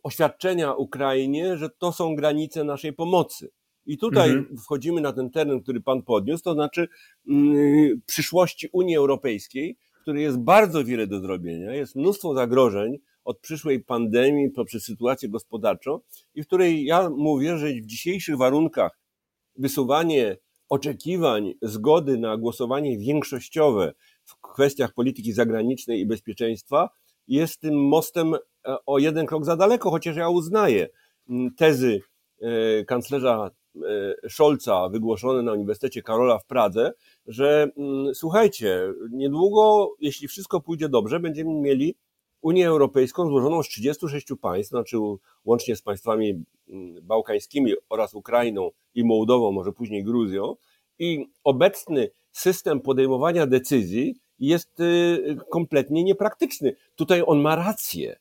oświadczenia 0.04 0.74
Ukrainie, 0.74 1.58
że 1.58 1.69
to 1.69 1.91
są 1.91 2.15
granice 2.15 2.63
naszej 2.63 2.93
pomocy. 2.93 3.50
I 3.86 3.98
tutaj 3.98 4.30
mhm. 4.30 4.58
wchodzimy 4.58 5.02
na 5.02 5.13
ten 5.13 5.30
teren, 5.30 5.62
który 5.62 5.82
Pan 5.82 6.02
podniósł, 6.02 6.43
to 6.43 6.54
znaczy 6.54 6.88
mm, 7.28 8.02
przyszłości 8.06 8.69
Unii 8.72 8.96
Europejskiej, 8.96 9.78
której 10.03 10.23
jest 10.23 10.39
bardzo 10.39 10.83
wiele 10.85 11.07
do 11.07 11.19
zrobienia, 11.19 11.73
jest 11.73 11.95
mnóstwo 11.95 12.33
zagrożeń 12.33 12.97
od 13.23 13.39
przyszłej 13.39 13.79
pandemii 13.79 14.49
poprzez 14.49 14.83
sytuację 14.83 15.29
gospodarczą 15.29 15.99
i 16.35 16.43
w 16.43 16.47
której 16.47 16.85
ja 16.85 17.09
mówię, 17.09 17.57
że 17.57 17.67
w 17.67 17.85
dzisiejszych 17.85 18.37
warunkach 18.37 18.99
wysuwanie 19.55 20.37
oczekiwań, 20.69 21.53
zgody 21.61 22.17
na 22.17 22.37
głosowanie 22.37 22.97
większościowe 22.97 23.93
w 24.23 24.41
kwestiach 24.41 24.93
polityki 24.93 25.33
zagranicznej 25.33 25.99
i 25.99 26.05
bezpieczeństwa 26.05 26.89
jest 27.27 27.61
tym 27.61 27.87
mostem 27.87 28.33
e, 28.33 28.37
o 28.85 28.99
jeden 28.99 29.25
krok 29.25 29.45
za 29.45 29.55
daleko, 29.55 29.91
chociaż 29.91 30.15
ja 30.15 30.29
uznaję 30.29 30.87
tezy 31.57 31.99
e, 32.41 32.85
kanclerza 32.85 33.51
e, 33.75 34.29
Scholza 34.29 34.89
wygłoszone 34.89 35.41
na 35.41 35.53
Uniwersytecie 35.53 36.01
Karola 36.01 36.39
w 36.39 36.45
Pradze, 36.45 36.93
że 37.25 37.71
mm, 37.77 38.15
słuchajcie, 38.15 38.93
niedługo, 39.12 39.93
jeśli 39.99 40.27
wszystko 40.27 40.62
pójdzie 40.62 40.89
dobrze, 40.89 41.19
będziemy 41.19 41.53
mieli 41.53 41.95
Unię 42.41 42.67
Europejską 42.67 43.27
złożoną 43.27 43.63
z 43.63 43.67
36 43.67 44.27
państw, 44.41 44.69
znaczy 44.69 44.97
łącznie 45.45 45.75
z 45.75 45.81
państwami 45.81 46.43
mm, 46.69 46.95
bałkańskimi 47.01 47.73
oraz 47.89 48.13
Ukrainą 48.13 48.71
i 48.95 49.03
Mołdową, 49.03 49.51
może 49.51 49.71
później 49.71 50.03
Gruzją. 50.03 50.55
I 50.99 51.25
obecny 51.43 52.09
system 52.31 52.81
podejmowania 52.81 53.47
decyzji 53.47 54.15
jest 54.39 54.79
y, 54.79 55.38
kompletnie 55.49 56.03
niepraktyczny. 56.03 56.75
Tutaj 56.95 57.23
on 57.25 57.41
ma 57.41 57.55
rację. 57.55 58.19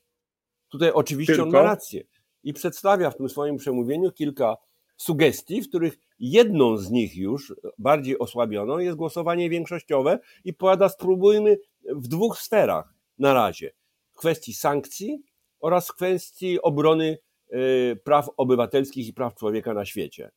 Tutaj 0.69 0.91
oczywiście 0.91 1.33
Tylko? 1.33 1.47
on 1.47 1.53
ma 1.53 1.63
rację. 1.63 2.03
I 2.43 2.53
przedstawia 2.53 3.11
w 3.11 3.17
tym 3.17 3.29
swoim 3.29 3.57
przemówieniu 3.57 4.11
kilka 4.11 4.57
sugestii, 4.97 5.61
w 5.61 5.69
których 5.69 5.97
jedną 6.31 6.77
z 6.77 6.91
nich 6.91 7.17
już, 7.17 7.53
bardziej 7.77 8.19
osłabioną, 8.19 8.79
jest 8.79 8.97
głosowanie 8.97 9.49
większościowe 9.49 10.19
i 10.45 10.53
powiada, 10.53 10.89
spróbujmy 10.89 11.57
w 11.89 12.07
dwóch 12.07 12.37
sferach 12.37 12.93
na 13.19 13.33
razie. 13.33 13.71
W 14.13 14.17
kwestii 14.17 14.53
sankcji 14.53 15.23
oraz 15.59 15.87
w 15.87 15.93
kwestii 15.93 16.61
obrony 16.61 17.17
y, 17.53 17.99
praw 18.03 18.29
obywatelskich 18.37 19.07
i 19.07 19.13
praw 19.13 19.35
człowieka 19.35 19.73
na 19.73 19.85
świecie. 19.85 20.31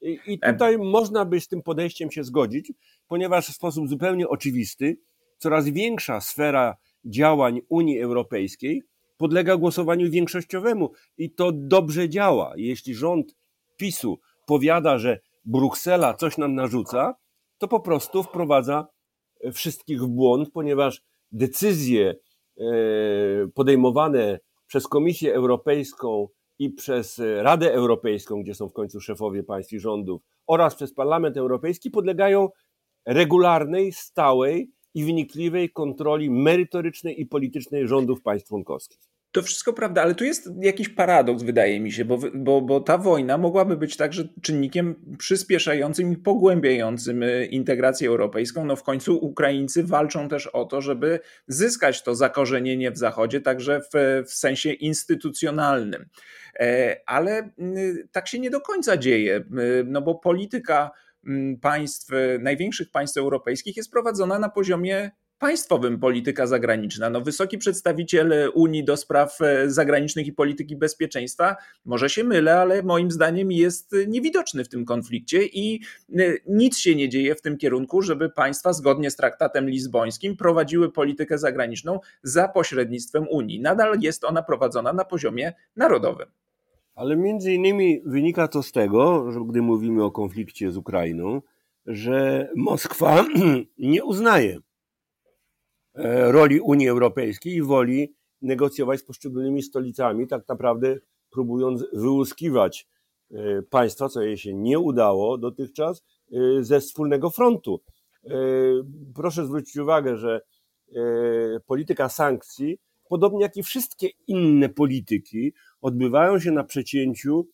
I, 0.00 0.18
I 0.26 0.38
tutaj 0.38 0.78
można 0.78 1.24
by 1.24 1.40
z 1.40 1.48
tym 1.48 1.62
podejściem 1.62 2.10
się 2.10 2.24
zgodzić, 2.24 2.72
ponieważ 3.08 3.48
w 3.48 3.54
sposób 3.54 3.88
zupełnie 3.88 4.28
oczywisty 4.28 4.96
coraz 5.38 5.68
większa 5.68 6.20
sfera 6.20 6.76
działań 7.04 7.60
Unii 7.68 8.00
Europejskiej 8.00 8.82
podlega 9.16 9.56
głosowaniu 9.56 10.10
większościowemu 10.10 10.92
i 11.18 11.30
to 11.30 11.52
dobrze 11.52 12.08
działa. 12.08 12.52
Jeśli 12.56 12.94
rząd 12.94 13.36
PiSu 13.76 14.20
powiada, 14.46 14.98
że 14.98 15.20
Bruksela 15.44 16.14
coś 16.14 16.38
nam 16.38 16.54
narzuca, 16.54 17.14
to 17.58 17.68
po 17.68 17.80
prostu 17.80 18.22
wprowadza 18.22 18.86
wszystkich 19.52 20.02
w 20.02 20.06
błąd, 20.06 20.50
ponieważ 20.50 21.02
decyzje 21.32 22.14
e, 22.60 22.64
podejmowane 23.54 24.40
przez 24.66 24.88
Komisję 24.88 25.34
Europejską 25.34 26.28
i 26.58 26.70
przez 26.70 27.20
Radę 27.36 27.72
Europejską, 27.72 28.42
gdzie 28.42 28.54
są 28.54 28.68
w 28.68 28.72
końcu 28.72 29.00
szefowie 29.00 29.42
państw 29.42 29.72
i 29.72 29.80
rządów, 29.80 30.22
oraz 30.46 30.74
przez 30.74 30.94
Parlament 30.94 31.36
Europejski 31.36 31.90
podlegają 31.90 32.48
regularnej, 33.06 33.92
stałej 33.92 34.70
i 34.94 35.04
wnikliwej 35.04 35.70
kontroli 35.70 36.30
merytorycznej 36.30 37.20
i 37.20 37.26
politycznej 37.26 37.88
rządów 37.88 38.22
państw 38.22 38.48
członkowskich. 38.48 39.11
To 39.32 39.42
wszystko 39.42 39.72
prawda, 39.72 40.02
ale 40.02 40.14
tu 40.14 40.24
jest 40.24 40.50
jakiś 40.60 40.88
paradoks, 40.88 41.42
wydaje 41.42 41.80
mi 41.80 41.92
się, 41.92 42.04
bo, 42.04 42.18
bo, 42.34 42.60
bo 42.60 42.80
ta 42.80 42.98
wojna 42.98 43.38
mogłaby 43.38 43.76
być 43.76 43.96
także 43.96 44.28
czynnikiem 44.42 45.16
przyspieszającym 45.18 46.12
i 46.12 46.16
pogłębiającym 46.16 47.22
y, 47.22 47.46
integrację 47.46 48.08
europejską. 48.08 48.64
No 48.64 48.76
w 48.76 48.82
końcu 48.82 49.16
Ukraińcy 49.16 49.84
walczą 49.84 50.28
też 50.28 50.46
o 50.46 50.64
to, 50.64 50.80
żeby 50.80 51.20
zyskać 51.46 52.02
to 52.02 52.14
zakorzenienie 52.14 52.90
w 52.90 52.98
Zachodzie, 52.98 53.40
także 53.40 53.80
w, 53.80 54.22
w 54.26 54.32
sensie 54.32 54.72
instytucjonalnym. 54.72 56.06
E, 56.60 56.96
ale 57.06 57.50
y, 57.58 58.08
tak 58.12 58.28
się 58.28 58.38
nie 58.38 58.50
do 58.50 58.60
końca 58.60 58.96
dzieje, 58.96 59.36
y, 59.36 59.84
no 59.86 60.02
bo 60.02 60.14
polityka 60.14 60.90
mm, 61.26 61.60
państw, 61.60 62.10
największych 62.40 62.90
państw 62.90 63.16
europejskich 63.16 63.76
jest 63.76 63.90
prowadzona 63.90 64.38
na 64.38 64.48
poziomie 64.48 65.10
państwowym 65.42 65.98
polityka 65.98 66.46
zagraniczna. 66.46 67.10
No, 67.10 67.20
wysoki 67.20 67.58
przedstawiciel 67.58 68.50
Unii 68.54 68.84
do 68.84 68.96
spraw 68.96 69.40
e, 69.40 69.70
zagranicznych 69.70 70.26
i 70.26 70.32
polityki 70.32 70.76
bezpieczeństwa, 70.76 71.56
może 71.84 72.10
się 72.10 72.24
mylę, 72.24 72.58
ale 72.58 72.82
moim 72.82 73.10
zdaniem 73.10 73.52
jest 73.52 73.94
niewidoczny 74.08 74.64
w 74.64 74.68
tym 74.68 74.84
konflikcie 74.84 75.46
i 75.46 75.80
e, 76.18 76.22
nic 76.46 76.78
się 76.78 76.94
nie 76.94 77.08
dzieje 77.08 77.34
w 77.34 77.42
tym 77.42 77.56
kierunku, 77.56 78.02
żeby 78.02 78.30
państwa 78.30 78.72
zgodnie 78.72 79.10
z 79.10 79.16
traktatem 79.16 79.70
lizbońskim 79.70 80.36
prowadziły 80.36 80.92
politykę 80.92 81.38
zagraniczną 81.38 82.00
za 82.22 82.48
pośrednictwem 82.48 83.26
Unii. 83.30 83.60
Nadal 83.60 84.00
jest 84.00 84.24
ona 84.24 84.42
prowadzona 84.42 84.92
na 84.92 85.04
poziomie 85.04 85.52
narodowym. 85.76 86.28
Ale 86.94 87.16
między 87.16 87.52
innymi 87.52 88.02
wynika 88.06 88.48
to 88.48 88.62
z 88.62 88.72
tego, 88.72 89.32
że 89.32 89.40
gdy 89.48 89.62
mówimy 89.62 90.04
o 90.04 90.10
konflikcie 90.10 90.70
z 90.70 90.76
Ukrainą, 90.76 91.42
że 91.86 92.48
Moskwa 92.56 93.24
nie 93.78 94.04
uznaje 94.04 94.58
E, 94.58 94.71
roli 96.30 96.60
Unii 96.60 96.88
Europejskiej 96.88 97.54
i 97.54 97.62
woli 97.62 98.14
negocjować 98.42 99.00
z 99.00 99.04
poszczególnymi 99.04 99.62
stolicami, 99.62 100.26
tak 100.26 100.48
naprawdę 100.48 100.98
próbując 101.30 101.84
wyłuskiwać 101.92 102.88
e, 103.30 103.62
państwa, 103.62 104.08
co 104.08 104.22
jej 104.22 104.38
się 104.38 104.54
nie 104.54 104.78
udało 104.78 105.38
dotychczas, 105.38 106.04
e, 106.32 106.64
ze 106.64 106.80
wspólnego 106.80 107.30
frontu. 107.30 107.80
Proszę 109.14 109.46
zwrócić 109.46 109.76
uwagę, 109.76 110.16
że 110.16 110.40
polityka 111.66 112.08
sankcji, 112.08 112.78
podobnie 113.08 113.42
jak 113.42 113.56
i 113.56 113.62
wszystkie 113.62 114.08
inne 114.26 114.68
polityki, 114.68 115.52
odbywają 115.80 116.38
się 116.38 116.50
na 116.50 116.64
przecięciu 116.64 117.48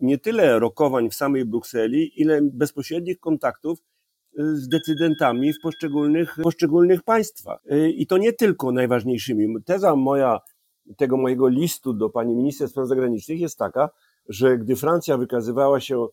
nie 0.00 0.18
tyle 0.18 0.58
rokowań 0.58 1.10
w 1.10 1.14
samej 1.14 1.44
Brukseli, 1.44 2.20
ile 2.20 2.40
bezpośrednich 2.42 3.20
kontaktów 3.20 3.78
z 4.36 4.68
decydentami 4.68 5.52
w 5.52 5.60
poszczególnych, 5.62 6.36
poszczególnych 6.42 7.02
państwach. 7.02 7.60
I 7.96 8.06
to 8.06 8.18
nie 8.18 8.32
tylko 8.32 8.72
najważniejszymi. 8.72 9.54
Teza 9.64 9.96
moja, 9.96 10.40
tego 10.96 11.16
mojego 11.16 11.48
listu 11.48 11.92
do 11.92 12.10
pani 12.10 12.36
minister 12.36 12.68
spraw 12.68 12.88
zagranicznych 12.88 13.40
jest 13.40 13.58
taka, 13.58 13.88
że 14.28 14.58
gdy 14.58 14.76
Francja 14.76 15.18
wykazywała 15.18 15.80
się 15.80 16.06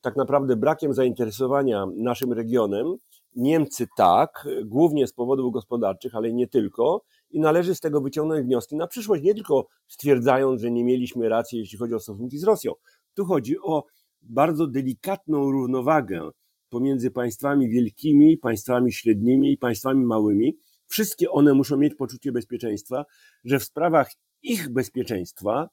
tak 0.00 0.16
naprawdę 0.16 0.56
brakiem 0.56 0.94
zainteresowania 0.94 1.86
naszym 1.96 2.32
regionem, 2.32 2.94
Niemcy 3.36 3.86
tak, 3.96 4.48
głównie 4.64 5.06
z 5.06 5.12
powodów 5.12 5.52
gospodarczych, 5.52 6.14
ale 6.14 6.32
nie 6.32 6.48
tylko, 6.48 7.02
i 7.30 7.40
należy 7.40 7.74
z 7.74 7.80
tego 7.80 8.00
wyciągnąć 8.00 8.46
wnioski 8.46 8.76
na 8.76 8.86
przyszłość, 8.86 9.22
nie 9.22 9.34
tylko 9.34 9.66
stwierdzając, 9.86 10.60
że 10.60 10.70
nie 10.70 10.84
mieliśmy 10.84 11.28
racji, 11.28 11.58
jeśli 11.58 11.78
chodzi 11.78 11.94
o 11.94 12.00
stosunki 12.00 12.38
z 12.38 12.44
Rosją. 12.44 12.72
Tu 13.14 13.24
chodzi 13.24 13.58
o 13.58 13.84
bardzo 14.22 14.66
delikatną 14.66 15.50
równowagę 15.50 16.30
pomiędzy 16.68 17.10
państwami 17.10 17.68
wielkimi, 17.68 18.36
państwami 18.36 18.92
średnimi 18.92 19.52
i 19.52 19.58
państwami 19.58 20.04
małymi. 20.04 20.58
Wszystkie 20.86 21.30
one 21.30 21.54
muszą 21.54 21.76
mieć 21.76 21.94
poczucie 21.94 22.32
bezpieczeństwa, 22.32 23.04
że 23.44 23.58
w 23.58 23.64
sprawach 23.64 24.10
ich 24.42 24.68
bezpieczeństwa 24.68 25.68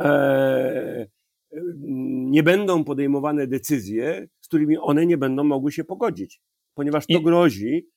e, 0.00 1.06
nie 2.30 2.42
będą 2.42 2.84
podejmowane 2.84 3.46
decyzje, 3.46 4.28
z 4.40 4.48
którymi 4.48 4.78
one 4.78 5.06
nie 5.06 5.18
będą 5.18 5.44
mogły 5.44 5.72
się 5.72 5.84
pogodzić, 5.84 6.40
ponieważ 6.74 7.06
to 7.06 7.20
grozi 7.20 7.88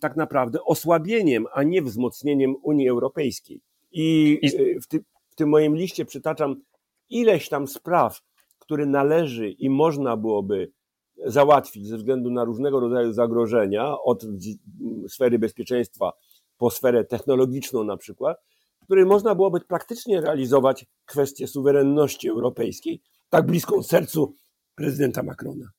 tak 0.00 0.16
naprawdę 0.16 0.64
osłabieniem, 0.64 1.46
a 1.52 1.62
nie 1.62 1.82
wzmocnieniem 1.82 2.54
Unii 2.62 2.88
Europejskiej. 2.88 3.60
I 3.92 4.38
e, 4.42 4.80
w, 4.80 4.86
ty, 4.86 5.04
w 5.28 5.34
tym 5.34 5.48
moim 5.48 5.76
liście 5.76 6.04
przytaczam 6.04 6.62
ileś 7.08 7.48
tam 7.48 7.66
spraw, 7.66 8.20
które 8.58 8.86
należy 8.86 9.50
i 9.50 9.70
można 9.70 10.16
byłoby 10.16 10.72
załatwić 11.24 11.88
ze 11.88 11.96
względu 11.96 12.30
na 12.30 12.44
różnego 12.44 12.80
rodzaju 12.80 13.12
zagrożenia, 13.12 13.94
od 14.04 14.24
sfery 15.08 15.38
bezpieczeństwa 15.38 16.12
po 16.58 16.70
sferę 16.70 17.04
technologiczną 17.04 17.84
na 17.84 17.96
przykład, 17.96 18.38
w 18.82 18.84
której 18.84 19.04
można 19.04 19.34
byłoby 19.34 19.60
praktycznie 19.60 20.20
realizować 20.20 20.86
kwestię 21.04 21.46
suwerenności 21.46 22.28
europejskiej, 22.28 23.02
tak 23.28 23.46
bliską 23.46 23.82
sercu 23.82 24.34
prezydenta 24.74 25.22
Macrona. 25.22 25.70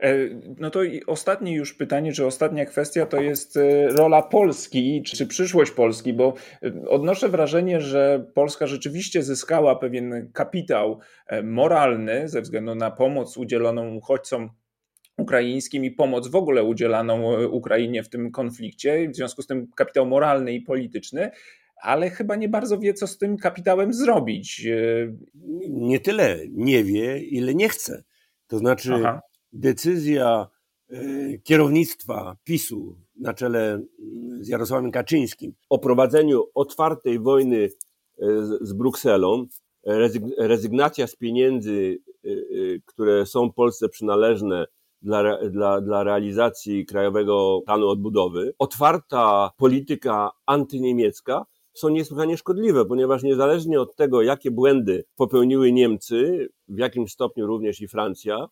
E, 0.00 0.14
no 0.58 0.70
to 0.70 0.80
ostatnie 1.06 1.54
już 1.54 1.74
pytanie, 1.74 2.12
czy 2.12 2.26
ostatnia 2.26 2.66
kwestia 2.66 3.06
to 3.06 3.20
jest 3.20 3.56
e, 3.56 3.88
rola 3.88 4.22
Polski, 4.22 5.02
czy 5.02 5.26
przyszłość 5.26 5.70
Polski, 5.70 6.12
bo 6.12 6.34
e, 6.62 6.88
odnoszę 6.88 7.28
wrażenie, 7.28 7.80
że 7.80 8.26
Polska 8.34 8.66
rzeczywiście 8.66 9.22
zyskała 9.22 9.76
pewien 9.76 10.30
kapitał 10.32 11.00
moralny 11.42 12.28
ze 12.28 12.42
względu 12.42 12.74
na 12.74 12.90
pomoc 12.90 13.36
udzieloną 13.36 13.94
uchodźcom 13.94 14.50
ukraińskim 15.18 15.84
i 15.84 15.90
pomoc 15.90 16.28
w 16.28 16.36
ogóle 16.36 16.64
udzielaną 16.64 17.46
Ukrainie 17.46 18.02
w 18.02 18.08
tym 18.08 18.30
konflikcie, 18.30 19.08
w 19.08 19.16
związku 19.16 19.42
z 19.42 19.46
tym 19.46 19.66
kapitał 19.76 20.06
moralny 20.06 20.52
i 20.52 20.60
polityczny, 20.60 21.30
ale 21.82 22.10
chyba 22.10 22.36
nie 22.36 22.48
bardzo 22.48 22.78
wie, 22.78 22.94
co 22.94 23.06
z 23.06 23.18
tym 23.18 23.36
kapitałem 23.36 23.92
zrobić. 23.92 24.68
Nie 25.68 26.00
tyle 26.00 26.38
nie 26.50 26.84
wie, 26.84 27.18
ile 27.18 27.54
nie 27.54 27.68
chce. 27.68 28.02
To 28.46 28.58
znaczy, 28.58 28.94
Aha 28.94 29.20
decyzja 29.60 30.48
e, 30.90 30.98
kierownictwa 31.38 32.36
PiSu 32.44 32.96
na 33.20 33.34
czele 33.34 33.72
mm, 33.72 34.44
z 34.44 34.48
Jarosławem 34.48 34.90
Kaczyńskim 34.90 35.52
o 35.70 35.78
prowadzeniu 35.78 36.44
otwartej 36.54 37.18
wojny 37.18 37.70
e, 38.18 38.26
z 38.60 38.72
Brukselą, 38.72 39.46
rezygnacja 40.38 41.06
z 41.06 41.16
pieniędzy, 41.16 41.98
e, 42.24 42.28
które 42.84 43.26
są 43.26 43.52
Polsce 43.52 43.88
przynależne 43.88 44.66
dla, 45.02 45.48
dla, 45.50 45.80
dla 45.80 46.02
realizacji 46.02 46.86
Krajowego 46.86 47.60
Planu 47.66 47.88
Odbudowy, 47.88 48.54
otwarta 48.58 49.50
polityka 49.56 50.30
antyniemiecka 50.46 51.44
są 51.74 51.88
niesłychanie 51.88 52.36
szkodliwe, 52.36 52.84
ponieważ 52.84 53.22
niezależnie 53.22 53.80
od 53.80 53.96
tego, 53.96 54.22
jakie 54.22 54.50
błędy 54.50 55.04
popełniły 55.16 55.72
Niemcy, 55.72 56.48
w 56.68 56.78
jakim 56.78 57.08
stopniu 57.08 57.46
również 57.46 57.80
i 57.80 57.88
Francja, 57.88 58.48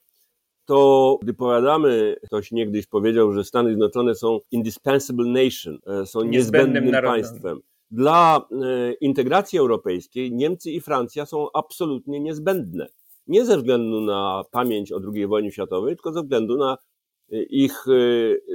to 0.64 1.18
gdy 1.22 1.34
powiadamy, 1.34 2.16
ktoś 2.24 2.52
niegdyś 2.52 2.86
powiedział, 2.86 3.32
że 3.32 3.44
Stany 3.44 3.68
Zjednoczone 3.68 4.14
są 4.14 4.40
indispensable 4.50 5.26
nation, 5.26 5.78
e, 5.86 6.06
są 6.06 6.22
niezbędnym, 6.22 6.84
niezbędnym 6.84 7.02
państwem. 7.02 7.60
Dla 7.90 8.48
e, 8.62 8.92
integracji 8.92 9.58
europejskiej 9.58 10.32
Niemcy 10.32 10.70
i 10.70 10.80
Francja 10.80 11.26
są 11.26 11.48
absolutnie 11.54 12.20
niezbędne. 12.20 12.88
Nie 13.26 13.44
ze 13.44 13.56
względu 13.56 14.00
na 14.00 14.44
pamięć 14.50 14.92
o 14.92 15.00
II 15.14 15.26
wojnie 15.26 15.52
światowej, 15.52 15.94
tylko 15.94 16.12
ze 16.12 16.22
względu 16.22 16.56
na 16.56 16.78
e, 17.32 17.42
ich 17.42 17.84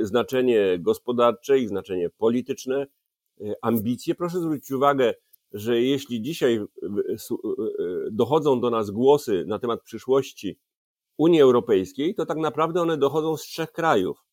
znaczenie 0.02 0.80
gospodarcze, 0.80 1.60
ich 1.60 1.69
znaczenie 1.69 2.10
polityczne, 2.10 2.88
ambicje. 3.62 4.15
Proszę 4.15 4.39
zwrócić 4.39 4.72
uwagę, 4.72 5.13
że 5.54 5.82
jeśli 5.82 6.22
dzisiaj 6.22 6.60
dochodzą 8.12 8.62
do 8.62 8.69
nas 8.69 8.91
głosy 8.91 9.45
na 9.48 9.60
temat 9.60 9.82
przyszłości 9.82 10.58
Unii 11.19 11.41
Europejskiej, 11.41 12.15
to 12.15 12.25
tak 12.25 12.38
naprawdę 12.38 12.82
one 12.82 12.97
dochodzą 12.97 13.38
z 13.38 13.41
trzech 13.41 13.71
krajów. 13.71 14.25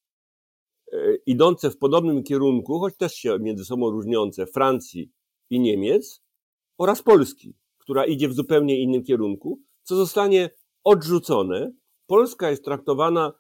E, 0.93 0.97
idące 1.27 1.71
w 1.71 1.79
podobnym 1.79 2.23
kierunku, 2.23 2.79
choć 2.79 2.97
też 2.97 3.15
się 3.15 3.39
między 3.39 3.65
sobą 3.65 3.91
różniące, 3.91 4.47
Francji 4.47 5.13
i 5.51 5.61
Niemiec 5.61 6.23
oraz 6.79 7.03
Polski, 7.03 7.55
która 7.79 8.05
idzie 8.05 8.29
w 8.29 8.35
zupełnie 8.35 8.81
innym 8.81 9.05
kierunku, 9.05 9.61
co 9.83 9.97
zostanie 9.97 10.51
odrzucone. 10.85 11.73
Polska 12.07 12.51
jest 12.51 12.65
traktowana, 12.65 13.33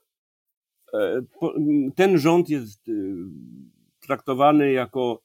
e, 0.95 1.23
ten 1.97 2.19
rząd 2.19 2.49
jest 2.49 2.89
e, 2.89 2.93
traktowany 4.01 4.73
jako, 4.73 5.23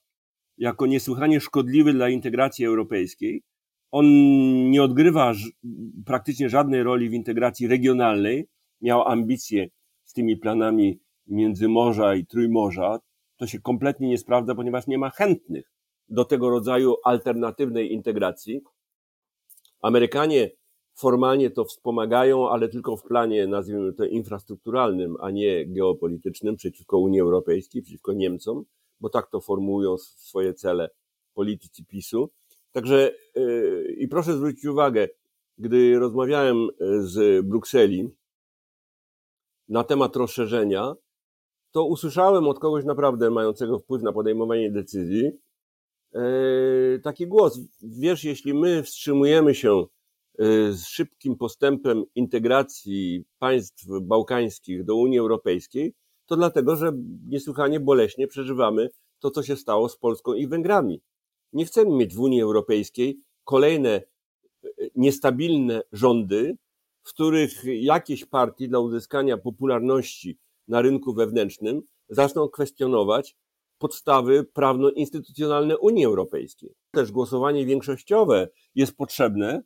jako 0.57 0.85
niesłychanie 0.85 1.39
szkodliwy 1.39 1.93
dla 1.93 2.09
integracji 2.09 2.65
europejskiej, 2.65 3.43
on 3.91 4.05
nie 4.69 4.83
odgrywa 4.83 5.33
praktycznie 6.05 6.49
żadnej 6.49 6.83
roli 6.83 7.09
w 7.09 7.13
integracji 7.13 7.67
regionalnej. 7.67 8.47
Miał 8.81 9.07
ambicje 9.07 9.67
z 10.03 10.13
tymi 10.13 10.37
planami 10.37 10.99
Międzymorza 11.27 12.15
i 12.15 12.25
Trójmorza. 12.25 12.99
To 13.37 13.47
się 13.47 13.59
kompletnie 13.59 14.09
nie 14.09 14.17
sprawdza, 14.17 14.55
ponieważ 14.55 14.87
nie 14.87 14.97
ma 14.97 15.09
chętnych 15.09 15.71
do 16.09 16.25
tego 16.25 16.49
rodzaju 16.49 16.95
alternatywnej 17.03 17.93
integracji. 17.93 18.61
Amerykanie 19.81 20.51
formalnie 20.95 21.49
to 21.49 21.65
wspomagają, 21.65 22.49
ale 22.49 22.69
tylko 22.69 22.97
w 22.97 23.03
planie, 23.03 23.47
nazwijmy 23.47 23.93
to, 23.93 24.05
infrastrukturalnym, 24.05 25.17
a 25.19 25.31
nie 25.31 25.65
geopolitycznym 25.65 26.55
przeciwko 26.55 26.99
Unii 26.99 27.21
Europejskiej, 27.21 27.81
przeciwko 27.81 28.13
Niemcom, 28.13 28.63
bo 28.99 29.09
tak 29.09 29.29
to 29.29 29.41
formułują 29.41 29.97
swoje 29.97 30.53
cele 30.53 30.89
politycy 31.33 31.85
PiSu. 31.85 32.29
Także 32.71 33.15
i 33.97 34.07
proszę 34.07 34.33
zwrócić 34.33 34.65
uwagę, 34.65 35.07
gdy 35.57 35.99
rozmawiałem 35.99 36.67
z 36.99 37.45
Brukseli 37.45 38.09
na 39.69 39.83
temat 39.83 40.15
rozszerzenia, 40.15 40.93
to 41.71 41.85
usłyszałem 41.85 42.47
od 42.47 42.59
kogoś 42.59 42.85
naprawdę 42.85 43.29
mającego 43.29 43.79
wpływ 43.79 44.01
na 44.01 44.13
podejmowanie 44.13 44.71
decyzji 44.71 45.31
taki 47.03 47.27
głos. 47.27 47.59
Wiesz, 47.81 48.23
jeśli 48.23 48.53
my 48.53 48.83
wstrzymujemy 48.83 49.55
się 49.55 49.85
z 50.69 50.85
szybkim 50.85 51.35
postępem 51.37 52.03
integracji 52.15 53.25
państw 53.39 53.85
bałkańskich 54.01 54.83
do 54.83 54.95
Unii 54.95 55.19
Europejskiej, 55.19 55.93
to 56.25 56.35
dlatego, 56.35 56.75
że 56.75 56.91
niesłychanie 57.27 57.79
boleśnie 57.79 58.27
przeżywamy 58.27 58.89
to, 59.19 59.31
co 59.31 59.43
się 59.43 59.55
stało 59.55 59.89
z 59.89 59.97
Polską 59.97 60.33
i 60.33 60.47
Węgrami. 60.47 61.01
Nie 61.53 61.65
chcemy 61.65 61.95
mieć 61.95 62.15
w 62.15 62.19
Unii 62.19 62.41
Europejskiej 62.41 63.19
kolejne 63.43 63.89
e, 63.89 64.69
niestabilne 64.95 65.81
rządy, 65.91 66.57
w 67.03 67.09
których 67.09 67.63
jakieś 67.65 68.25
partie 68.25 68.67
dla 68.67 68.79
uzyskania 68.79 69.37
popularności 69.37 70.37
na 70.67 70.81
rynku 70.81 71.13
wewnętrznym 71.13 71.81
zaczną 72.09 72.49
kwestionować 72.49 73.35
podstawy 73.77 74.43
prawno-instytucjonalne 74.43 75.77
Unii 75.77 76.05
Europejskiej. 76.05 76.75
Też 76.91 77.11
głosowanie 77.11 77.65
większościowe 77.65 78.47
jest 78.75 78.97
potrzebne 78.97 79.61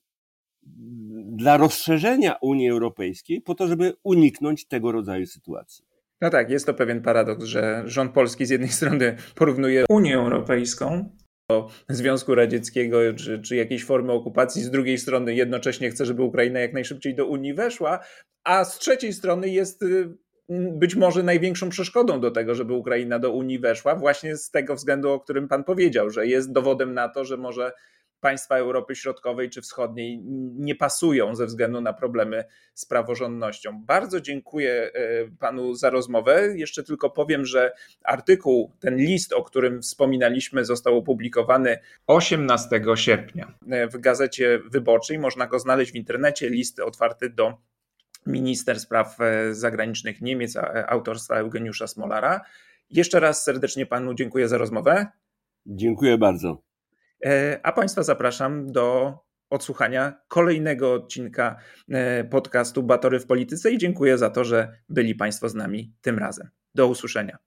dla 1.25 1.57
rozszerzenia 1.57 2.35
Unii 2.41 2.69
Europejskiej 2.69 3.41
po 3.41 3.55
to, 3.55 3.67
żeby 3.67 3.93
uniknąć 4.03 4.67
tego 4.67 4.91
rodzaju 4.91 5.25
sytuacji. 5.25 5.85
No 6.21 6.29
tak, 6.29 6.49
jest 6.49 6.65
to 6.65 6.73
pewien 6.73 7.01
paradoks, 7.01 7.45
że 7.45 7.83
rząd 7.85 8.13
polski 8.13 8.45
z 8.45 8.49
jednej 8.49 8.69
strony 8.79 9.17
porównuje 9.35 9.85
Unię 9.89 10.15
Europejską 10.15 11.09
Związku 11.89 12.35
Radzieckiego 12.35 12.97
czy, 13.13 13.41
czy 13.41 13.55
jakiejś 13.55 13.85
formy 13.85 14.11
okupacji, 14.11 14.63
z 14.63 14.71
drugiej 14.71 14.97
strony 14.97 15.35
jednocześnie 15.35 15.89
chce, 15.89 16.05
żeby 16.05 16.21
Ukraina 16.21 16.59
jak 16.59 16.73
najszybciej 16.73 17.15
do 17.15 17.25
Unii 17.25 17.53
weszła, 17.53 17.99
a 18.43 18.65
z 18.65 18.79
trzeciej 18.79 19.13
strony 19.13 19.49
jest 19.49 19.81
y, 19.83 20.09
być 20.49 20.95
może 20.95 21.23
największą 21.23 21.69
przeszkodą 21.69 22.19
do 22.19 22.31
tego, 22.31 22.55
żeby 22.55 22.73
Ukraina 22.73 23.19
do 23.19 23.31
Unii 23.31 23.59
weszła, 23.59 23.95
właśnie 23.95 24.37
z 24.37 24.51
tego 24.51 24.75
względu, 24.75 25.11
o 25.11 25.19
którym 25.19 25.47
Pan 25.47 25.63
powiedział, 25.63 26.09
że 26.09 26.27
jest 26.27 26.51
dowodem 26.51 26.93
na 26.93 27.09
to, 27.09 27.25
że 27.25 27.37
może 27.37 27.71
państwa 28.25 28.57
Europy 28.57 28.95
Środkowej 28.95 29.49
czy 29.49 29.61
Wschodniej 29.61 30.21
nie 30.55 30.75
pasują 30.75 31.35
ze 31.35 31.45
względu 31.45 31.81
na 31.81 31.93
problemy 31.93 32.43
z 32.73 32.85
praworządnością. 32.85 33.83
Bardzo 33.85 34.21
dziękuję 34.21 34.71
e, 34.71 34.91
panu 35.39 35.73
za 35.73 35.89
rozmowę. 35.89 36.57
Jeszcze 36.57 36.83
tylko 36.83 37.09
powiem, 37.09 37.45
że 37.45 37.71
artykuł, 38.03 38.71
ten 38.79 38.95
list, 38.97 39.33
o 39.33 39.43
którym 39.43 39.81
wspominaliśmy, 39.81 40.65
został 40.65 40.97
opublikowany 40.97 41.77
18 42.07 42.81
sierpnia 42.95 43.53
e, 43.69 43.87
w 43.87 43.97
gazecie 43.97 44.59
wyborczej. 44.71 45.19
Można 45.19 45.47
go 45.47 45.59
znaleźć 45.59 45.91
w 45.91 45.95
internecie. 45.95 46.49
List 46.49 46.79
otwarty 46.79 47.29
do 47.29 47.57
minister 48.25 48.79
spraw 48.79 49.21
e, 49.21 49.53
zagranicznych 49.53 50.21
Niemiec 50.21 50.57
autorstwa 50.87 51.35
Eugeniusza 51.35 51.87
Smolara. 51.87 52.41
Jeszcze 52.89 53.19
raz 53.19 53.43
serdecznie 53.43 53.85
panu 53.85 54.13
dziękuję 54.13 54.47
za 54.47 54.57
rozmowę. 54.57 55.07
Dziękuję 55.65 56.17
bardzo. 56.17 56.65
E, 57.25 57.59
a 57.63 57.71
Państwa 57.71 58.03
zapraszam 58.03 58.71
do 58.71 59.17
odsłuchania 59.49 60.13
kolejnego 60.27 60.93
odcinka 60.93 61.55
e, 61.89 62.23
podcastu 62.23 62.83
Batory 62.83 63.19
w 63.19 63.25
Polityce 63.25 63.71
i 63.71 63.77
dziękuję 63.77 64.17
za 64.17 64.29
to, 64.29 64.43
że 64.43 64.71
byli 64.89 65.15
Państwo 65.15 65.49
z 65.49 65.55
nami 65.55 65.93
tym 66.01 66.19
razem. 66.19 66.49
Do 66.75 66.87
usłyszenia. 66.87 67.37